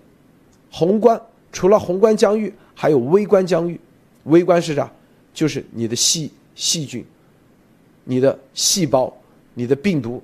[0.70, 1.20] 宏观
[1.50, 3.80] 除了宏观疆域，还有微观疆域。
[4.24, 4.90] 微观是啥？
[5.34, 7.02] 就是你的细细菌、
[8.04, 9.12] 你的细胞、
[9.54, 10.22] 你的病毒。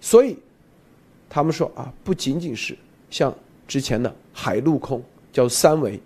[0.00, 0.36] 所以，
[1.28, 2.76] 他们说啊，不仅仅是
[3.10, 3.34] 像
[3.66, 5.02] 之前的海陆空
[5.32, 6.00] 叫三维。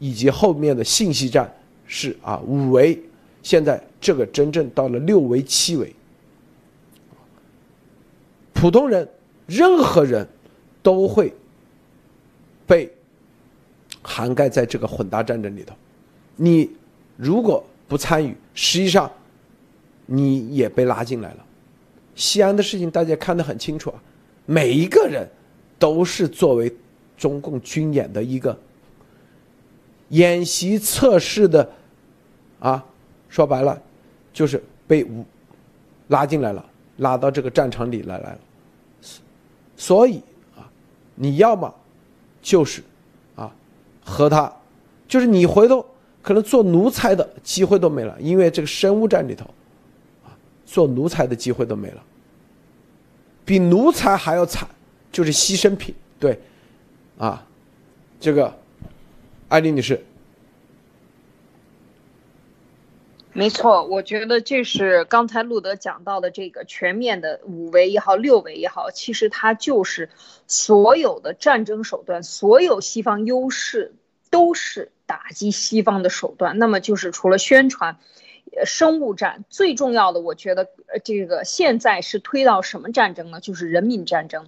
[0.00, 1.52] 以及后面的信息战
[1.84, 2.96] 是啊五维，
[3.42, 5.92] 现在这个真正到了六维七维，
[8.52, 9.08] 普通人
[9.44, 10.24] 任何人
[10.84, 11.34] 都会
[12.64, 12.88] 被
[14.00, 15.74] 涵盖在这个混搭战争里头。
[16.36, 16.70] 你
[17.16, 19.10] 如果不参与，实际上
[20.10, 21.44] 你也被拉进来了。
[22.14, 24.02] 西安的事情大家看得很清楚啊，
[24.46, 25.28] 每一个人
[25.78, 26.74] 都是作为
[27.16, 28.58] 中共军演的一个。
[30.08, 31.70] 演习测试的，
[32.58, 32.82] 啊，
[33.28, 33.78] 说白了，
[34.32, 35.06] 就是被
[36.08, 36.64] 拉进来了，
[36.96, 38.38] 拉到这个战场里来来了。
[39.76, 40.22] 所以
[40.56, 40.64] 啊，
[41.14, 41.72] 你要么
[42.40, 42.82] 就是
[43.36, 43.54] 啊
[44.02, 44.50] 和他，
[45.06, 45.84] 就是你回头
[46.22, 49.46] 可能做奴才的机会都没了，因为这个生物战里头，
[50.68, 52.04] 做奴才的机会都没了。
[53.44, 54.68] 比奴才还要惨，
[55.10, 55.94] 就是牺牲品。
[56.20, 56.38] 对，
[57.16, 57.44] 啊，
[58.20, 58.56] 这个。
[59.48, 60.04] 艾丽女士，
[63.32, 70.10] 没错，我觉得这是刚才路德讲到的这个全面的五维也好，六维也好，其实它就是
[70.46, 73.94] 所有的战争手段，所有西方优势
[74.28, 76.58] 都是打击西方的手段。
[76.58, 77.96] 那么就是除了宣传，
[78.64, 80.68] 生物战最重要的，我觉得
[81.04, 83.40] 这个现在是推到什么战争呢？
[83.40, 84.46] 就是人民战争。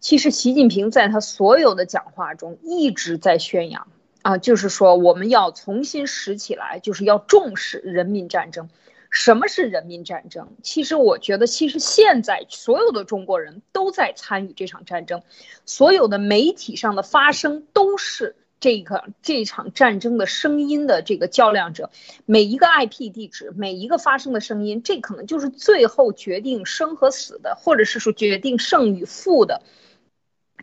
[0.00, 3.86] 其实习近平在他所有的讲话中一直在宣扬。
[4.22, 8.68] 啊，就是说我们要重新拾起来，就是要重视人民战争。
[9.10, 10.48] 什么是人民战争？
[10.62, 15.22] 其实我觉得，其实现在所有的中国人都在参与这场战争，
[15.66, 18.36] 所有的媒体上的发声都是。
[18.62, 21.90] 这个这场战争的声音的这个较量者，
[22.24, 29.62] 每一个 IP 地址，每一个发生的声音，这可能就是最后决定生和死的，或者是说决定胜与负的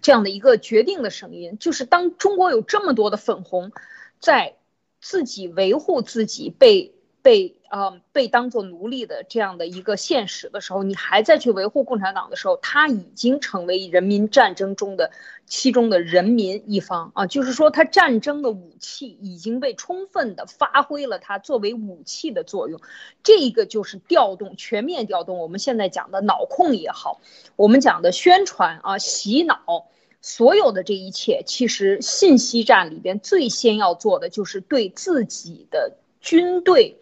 [0.01, 1.57] 这样的一个决定的声音。
[1.59, 3.73] 就是当中国有这么多的粉红，
[4.19, 4.55] 在
[5.01, 6.95] 自己维护自己被。
[7.21, 15.11] 被呃被当做奴隶的这样的一个现实的时候，你还在去维护共产党的时候，他已经成为人民战争中的
[15.45, 22.79] 其中的人民一方啊，就是说他战争的武器已经被充分的发挥了，它作为武器的作用，
[23.23, 25.37] 这个就是调动全面调动。
[25.37, 27.21] 我们现在讲的脑控也好，
[27.55, 29.87] 我们讲的宣传啊洗脑，
[30.21, 35.97] 所有的这一切，其实信息战里边最先要做的就是对自己的。
[36.21, 36.99] 军队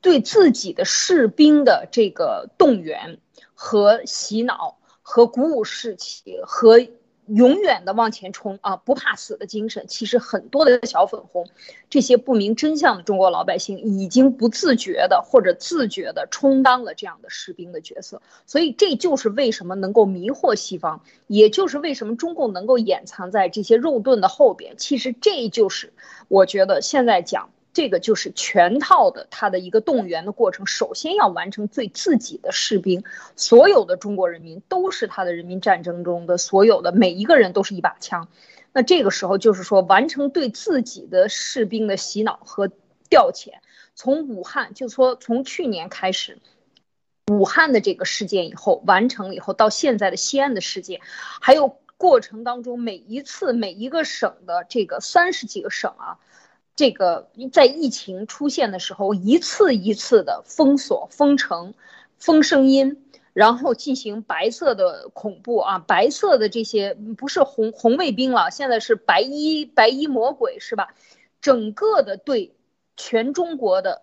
[0.00, 3.18] 对自己的士兵的这个动员
[3.54, 6.78] 和洗脑和鼓舞士气和
[7.26, 11.46] 永远的往前冲啊不怕死的精神，其实很多的小粉红，
[11.88, 24.74] 这些不明真相的中国老百姓已经不自觉的或者自觉的充当了这样的士兵的角色，所以这就是为什么能够迷惑西方，也就是为什么中共能够掩藏在这些肉盾的后边。
[24.76, 25.92] 其实这就是
[26.26, 27.50] 我觉得现在讲。
[27.72, 33.04] 这个就是全套的他的一个动员的过程，首先要完成对自己的士兵，
[33.36, 38.28] 所有的中国人民都是他的人民战争中的所有的每一个人都是一把枪，
[38.72, 42.68] 那这个时候就是说完成对自己的士兵的洗脑和
[43.08, 43.60] 调遣，
[43.94, 46.38] 从武汉就说从去年开始，
[47.28, 51.00] 武汉的这个事件以后完成了以后，到现在的西安的事件，
[51.40, 56.18] 还有过程当中每一次每一个省的这个三十几个省啊。
[56.80, 61.74] 这个在疫情出现的时候，一次一次的封锁、封城、
[62.16, 63.04] 封声音，
[63.34, 70.94] 然后进行白色的恐怖啊，白色的这些不是红红卫兵了，现在是白衣白衣魔鬼是吧？
[71.42, 72.54] 整个的对
[72.96, 74.00] 全中国的。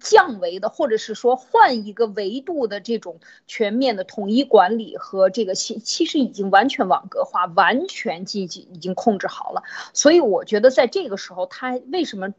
[0.00, 9.62] 降维的，或者是说换一个维度的这种全面的统一管理和这个其其实已经完全网格化，完全进行已经控制好了。
[9.92, 12.32] 所以我觉得在这个时候，他为什么？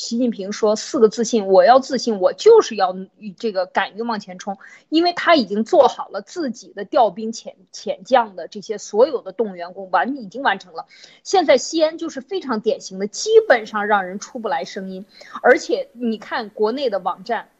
[0.00, 2.96] 习近平说四个自信，我要自信，我就是要
[3.36, 4.56] 这个敢于往前冲，
[4.88, 10.86] 因为他已经做好了自己的调兵遣遣将的这些所有的动员工完已经完成了。
[11.22, 15.04] 现在西安就是非常典型的，基本上让人出不来声音，
[15.42, 17.50] 而且你看国内的网站，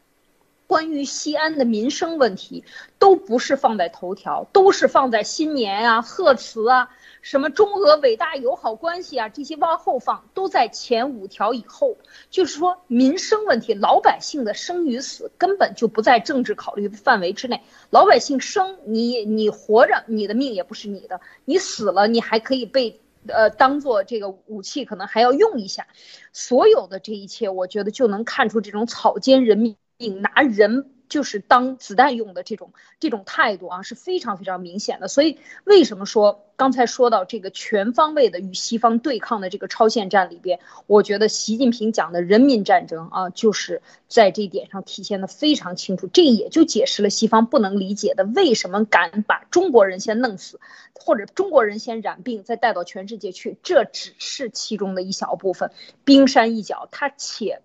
[0.66, 2.64] 关于西安的民生问题
[2.98, 6.88] 都不是放在头条，都是放在新年啊、贺词啊。
[7.22, 11.96] 什么中俄伟大友好关系啊，这些往后放，都在前五条以后。
[12.30, 17.62] 就是说，民生问题，老百姓的生与死根本就不在政治考虑范围之内。
[17.90, 25.86] 老百姓生，你你活着，你的命也不是你的；你死了，你还可以被呃当做这个武器，可能还要用一下。
[26.32, 29.76] 所有的这一切，我觉得就能看出这种草菅人命，
[30.22, 30.90] 拿人。
[31.10, 35.08] 就是当子弹用的这种这种态度啊，是非常非常明显的。
[35.08, 46.06] 所以为什么说刚才说到这个全方位的与西方对抗的这个超限战里边，我觉得习近平讲的人民战争啊，就是在这一点上体现的非常清楚。
[46.06, 50.60] 这也就解释了西方不能理解的为什么敢把中国人先弄死，
[50.94, 55.72] 或者中国人先染病再带到全世界去，这只是其中的一小部分，
[56.04, 56.88] 冰山一角。
[56.92, 57.62] 他且。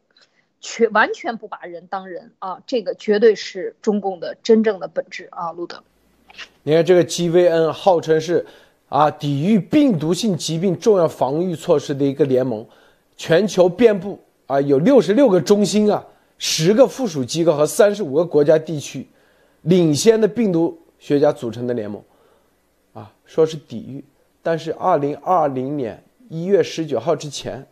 [0.67, 5.83] 全完全不把人当人啊，这个绝对是中共的真正的本质啊，路德。
[6.63, 8.43] 你看这个 GVN 号称是
[8.89, 12.65] 啊抵御病毒性疾病重要防御措施的一个联盟，
[13.15, 16.03] 全球遍布啊有六十六个中心啊，
[16.39, 19.07] 十个附属机构和三十五个国家地区
[19.61, 22.01] 领先的病毒学家组成的联盟，
[22.93, 24.03] 啊说是抵御，
[24.41, 27.63] 但是二零二零年一月十九号之前。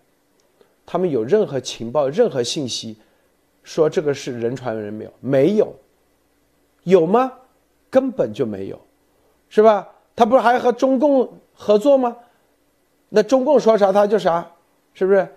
[0.85, 2.97] 他们有任何情报、任何信息，
[3.63, 5.13] 说这个是人传人没有？
[5.19, 5.73] 没有，
[6.83, 7.31] 有吗？
[7.89, 8.79] 根本就没有，
[9.49, 9.87] 是吧？
[10.15, 12.15] 他不是还和中共合作吗？
[13.09, 14.51] 那中共说啥他就啥，
[14.93, 15.27] 是不是？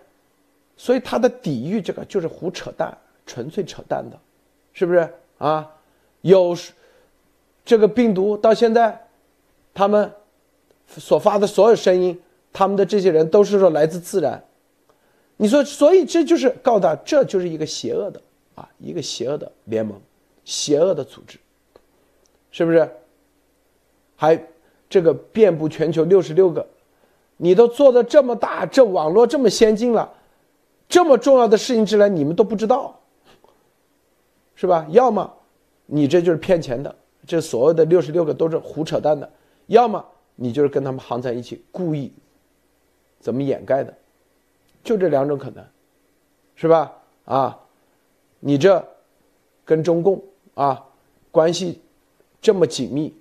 [0.76, 4.18] 所以他的抵御这个就是胡扯淡，纯粹扯淡的，
[4.72, 5.70] 是不是啊？
[6.22, 6.57] 有
[7.64, 9.07] 这个病毒到现在，
[9.72, 10.11] 他们
[10.88, 12.20] 所发的所有声音，
[12.53, 14.42] 他们的这些人都是说来自自然。
[15.37, 18.20] 你说，所以这就是告诉他，这就是一个邪恶的
[18.55, 20.01] 啊，一个邪恶的联盟，
[20.45, 21.39] 邪恶的组织，
[22.51, 22.91] 是不是？
[24.16, 24.43] 还
[24.89, 26.66] 这个遍布全球六十六个，
[27.37, 30.11] 你都做的这么大，这网络这么先进了，
[30.89, 32.99] 这么重要的事情之来，你们都不知道，
[34.55, 34.87] 是吧？
[34.89, 35.30] 要么
[35.84, 39.28] 你这就是骗钱的，这所有的六十六个都是胡扯淡的；
[39.66, 40.03] 要么
[40.34, 42.11] 你就是跟他们行在一起，故意
[43.20, 43.93] 怎么掩盖的，
[44.87, 45.62] 就这两种可能，
[46.55, 46.93] 是吧？
[47.26, 47.61] 啊，
[48.41, 48.82] 你这
[49.64, 50.22] 跟中共
[50.55, 50.82] 啊
[51.30, 51.80] 关系
[52.41, 53.12] 这么紧密，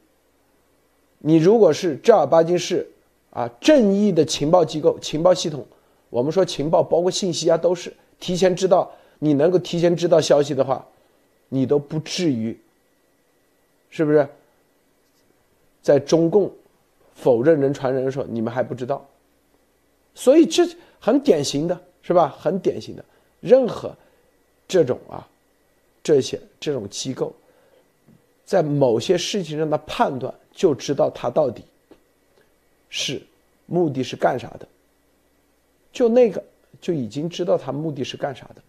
[1.17, 2.87] 你如果是正儿八经是
[3.31, 5.65] 啊正义的情报机构、情报系统，
[6.09, 8.89] 我们说情报包括信息啊，都是提前知道，
[9.19, 10.87] 你能够提前知道消息的话。
[11.49, 12.59] 你都不至于，
[13.91, 14.27] 是不是？
[15.79, 16.51] 在中共
[17.13, 19.07] 否认人传人的时候，你们还不知道，
[20.15, 20.67] 所以这
[21.05, 22.35] 很典型的是吧？
[22.39, 23.05] 很典型的，
[23.39, 23.95] 任何
[24.67, 25.27] 这种啊，
[26.01, 27.31] 这些这种机构，
[28.43, 31.63] 在某些事情上的判断，就知道他到底
[32.89, 33.21] 是
[33.67, 34.67] 目的是干啥的，
[35.93, 36.43] 就那个
[36.81, 38.61] 就已经知道他目的是干啥的，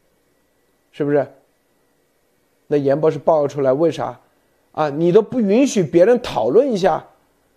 [0.92, 1.26] 是不是？
[2.66, 4.20] 那严博士报告出来，为啥？
[4.72, 7.02] 啊，你都不允许别人讨论一下，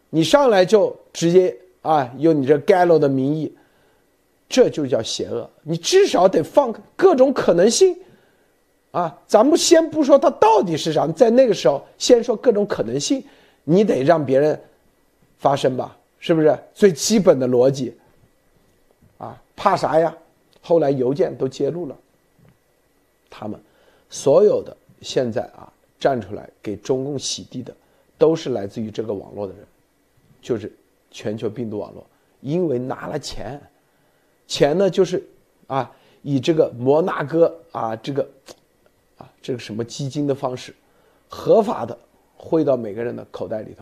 [0.09, 3.53] 你上来就直接啊，用你这 Gallo 的名义，
[4.49, 5.49] 这就叫邪恶。
[5.61, 7.95] 你至少得放各种可能性，
[8.91, 13.23] 啊，咱们先不说它到底是啥，在那个时候先说各种可能性，
[13.63, 14.59] 你得让别人
[15.37, 16.57] 发生吧，是不是？
[16.73, 17.95] 最基本的逻辑，
[19.19, 20.13] 啊，怕啥呀？
[20.61, 21.95] 后来邮件都揭露了，
[23.29, 23.57] 他们
[24.09, 24.75] 所有的。
[25.01, 27.73] 现在啊，站出来给中共洗地的，
[28.17, 29.63] 都是来自于这个网络的人，
[30.41, 30.69] 就是
[31.09, 32.05] 全球病毒网络，
[32.41, 33.57] 因为拿了钱，
[34.49, 35.25] 钱呢就是
[35.67, 35.89] 啊，
[36.23, 38.27] 以这个摩纳哥啊这个
[39.17, 40.75] 啊这个什么基金的方式，
[41.29, 41.97] 合法的
[42.35, 43.81] 汇到每个人的口袋里头。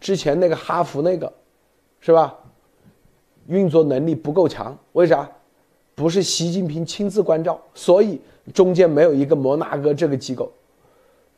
[0.00, 1.32] 之前那个哈佛那个，
[2.00, 2.36] 是吧？
[3.46, 5.30] 运作能力不够强，为啥？
[5.94, 8.20] 不是习近平亲自关照，所以。
[8.52, 10.52] 中间没有一个摩纳哥这个机构，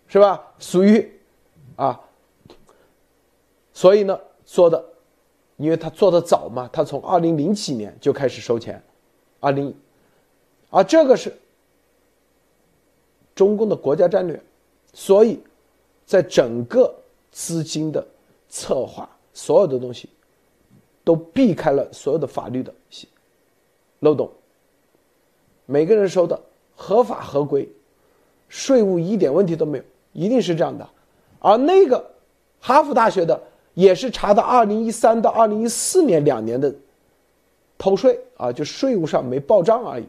[0.09, 0.43] 是吧？
[0.59, 1.09] 属于
[1.77, 2.01] 啊，
[3.73, 4.85] 所以呢，做的，
[5.57, 8.83] 因为他做的早嘛，他从二零零几年就开始收钱，
[9.41, 9.75] 二零，
[10.71, 11.33] 而这个是
[13.35, 14.41] 中共的国家战略，
[14.93, 15.41] 所以
[16.05, 16.95] 在整个
[17.31, 18.07] 资金的
[18.49, 20.09] 策划，所有的东西
[21.05, 22.73] 都避开了所有的法律的
[24.01, 24.31] 漏洞，
[25.65, 26.41] 每个人收的。
[26.79, 27.67] 合法合规，
[28.51, 30.87] 税务一点问题都没有，一定是这样的。
[31.39, 32.11] 而那个
[32.61, 33.43] 哈佛大学的
[33.77, 36.75] 也是查到二零一三到二零一四年两年的
[37.79, 40.07] 偷税啊，就税务上没报账而已。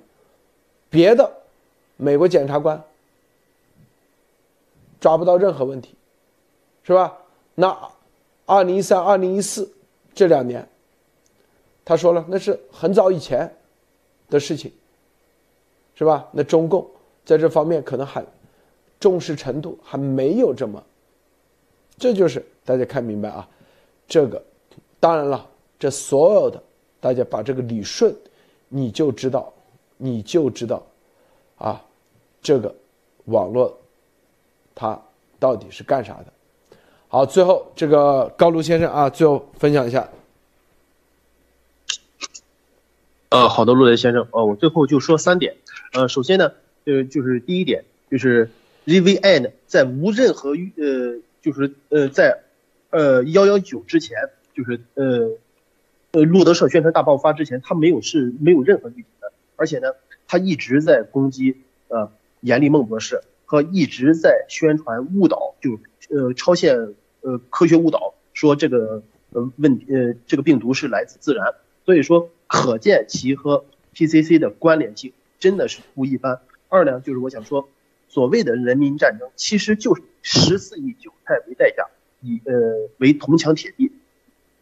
[0.90, 1.32] 别的
[1.98, 2.82] 美国检察官
[5.00, 5.94] 抓不到任何问题，
[6.82, 7.16] 是吧？
[7.54, 7.78] 那
[8.46, 9.72] 二零一三、二零一四
[10.16, 10.68] 这两年，
[11.86, 13.54] 他说了，那是很早以前
[14.30, 14.72] 的事情。
[16.00, 16.30] 是吧？
[16.32, 16.88] 那中共
[17.26, 18.24] 在这方面可能还
[19.00, 20.84] 重视程度还没有这么，
[21.98, 23.50] 这就是大家看明白啊。
[24.08, 24.44] 这个
[25.00, 25.48] 当然了，
[25.78, 26.62] 这所有的
[27.00, 28.16] 大家把这个理顺，
[28.70, 29.54] 你就知道，
[29.98, 30.86] 你就知道
[31.58, 31.84] 啊，
[32.42, 32.74] 这个
[33.26, 33.78] 网络
[34.74, 35.00] 它
[35.40, 36.26] 到底是干啥的。
[37.10, 40.10] 好，最后这个高卢先生啊，最后分享一下。
[43.30, 45.56] 呃，好的，陆雷先生，呃，我最后就说三点。
[45.94, 46.52] 呃，首先呢，
[46.86, 48.50] 呃，就是第一点，就是
[48.86, 52.42] ZVN 在无任何呃，就是呃，在
[52.90, 54.18] 呃幺幺九之前，
[54.54, 55.32] 就是呃
[56.12, 59.90] 呃路德社宣传大爆发之前，他没有是没有任何预警的，而且呢，
[60.28, 61.58] 他一直在攻击
[61.88, 62.12] 呃
[62.42, 65.80] 严立孟博士和一直在宣传误导，就
[66.10, 75.14] 呃超限呃科学误导，说这个呃问呃这个病毒是来自自然，所以说可见其和 PCC 的关联性。
[75.40, 76.42] 真的是不一般。
[76.68, 77.70] 二呢，就是我想说，
[78.10, 81.86] 所谓的人民战争，其实就是十四亿韭菜为代价，
[82.22, 82.54] 以呃
[82.98, 83.92] 为铜墙铁壁。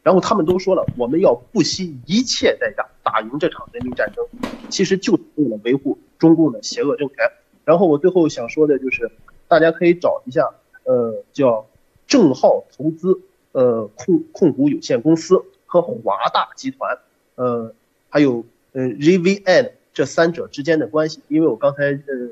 [0.04, 4.24] 然后他们都说了，我们要不惜一切代价打赢这场人民战争，
[4.70, 7.18] 其实就是为了维护中共的邪恶政权。
[7.64, 9.10] 然后我最后想说的就是，
[9.48, 10.48] 大家可以找一下，
[10.84, 11.66] 呃，叫
[12.06, 13.20] 正浩投资
[13.52, 17.00] 呃控控股有限公司和华大集团，
[17.36, 17.74] 呃，
[18.10, 19.72] 还有呃 ZVN。
[19.96, 22.30] 这三者之间的关系，因为我刚才呃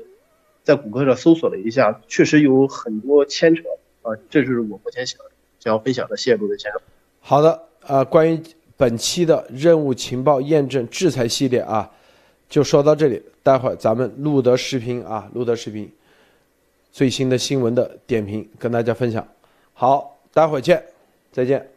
[0.62, 3.62] 在谷歌上搜索了一下，确实有很多牵扯
[4.04, 5.18] 啊，这就是我目前想
[5.58, 6.16] 想要分享的。
[6.16, 6.80] 谢谢各位先生。
[7.20, 8.40] 好的，呃，关于
[8.76, 11.90] 本期的任务情报验证制裁系列啊，
[12.48, 13.20] 就说到这里。
[13.42, 15.90] 待会儿咱们录的视频啊，录的视频
[16.90, 19.26] 最新的新闻的点评跟大家分享。
[19.74, 20.82] 好，待会儿见，
[21.30, 21.73] 再见。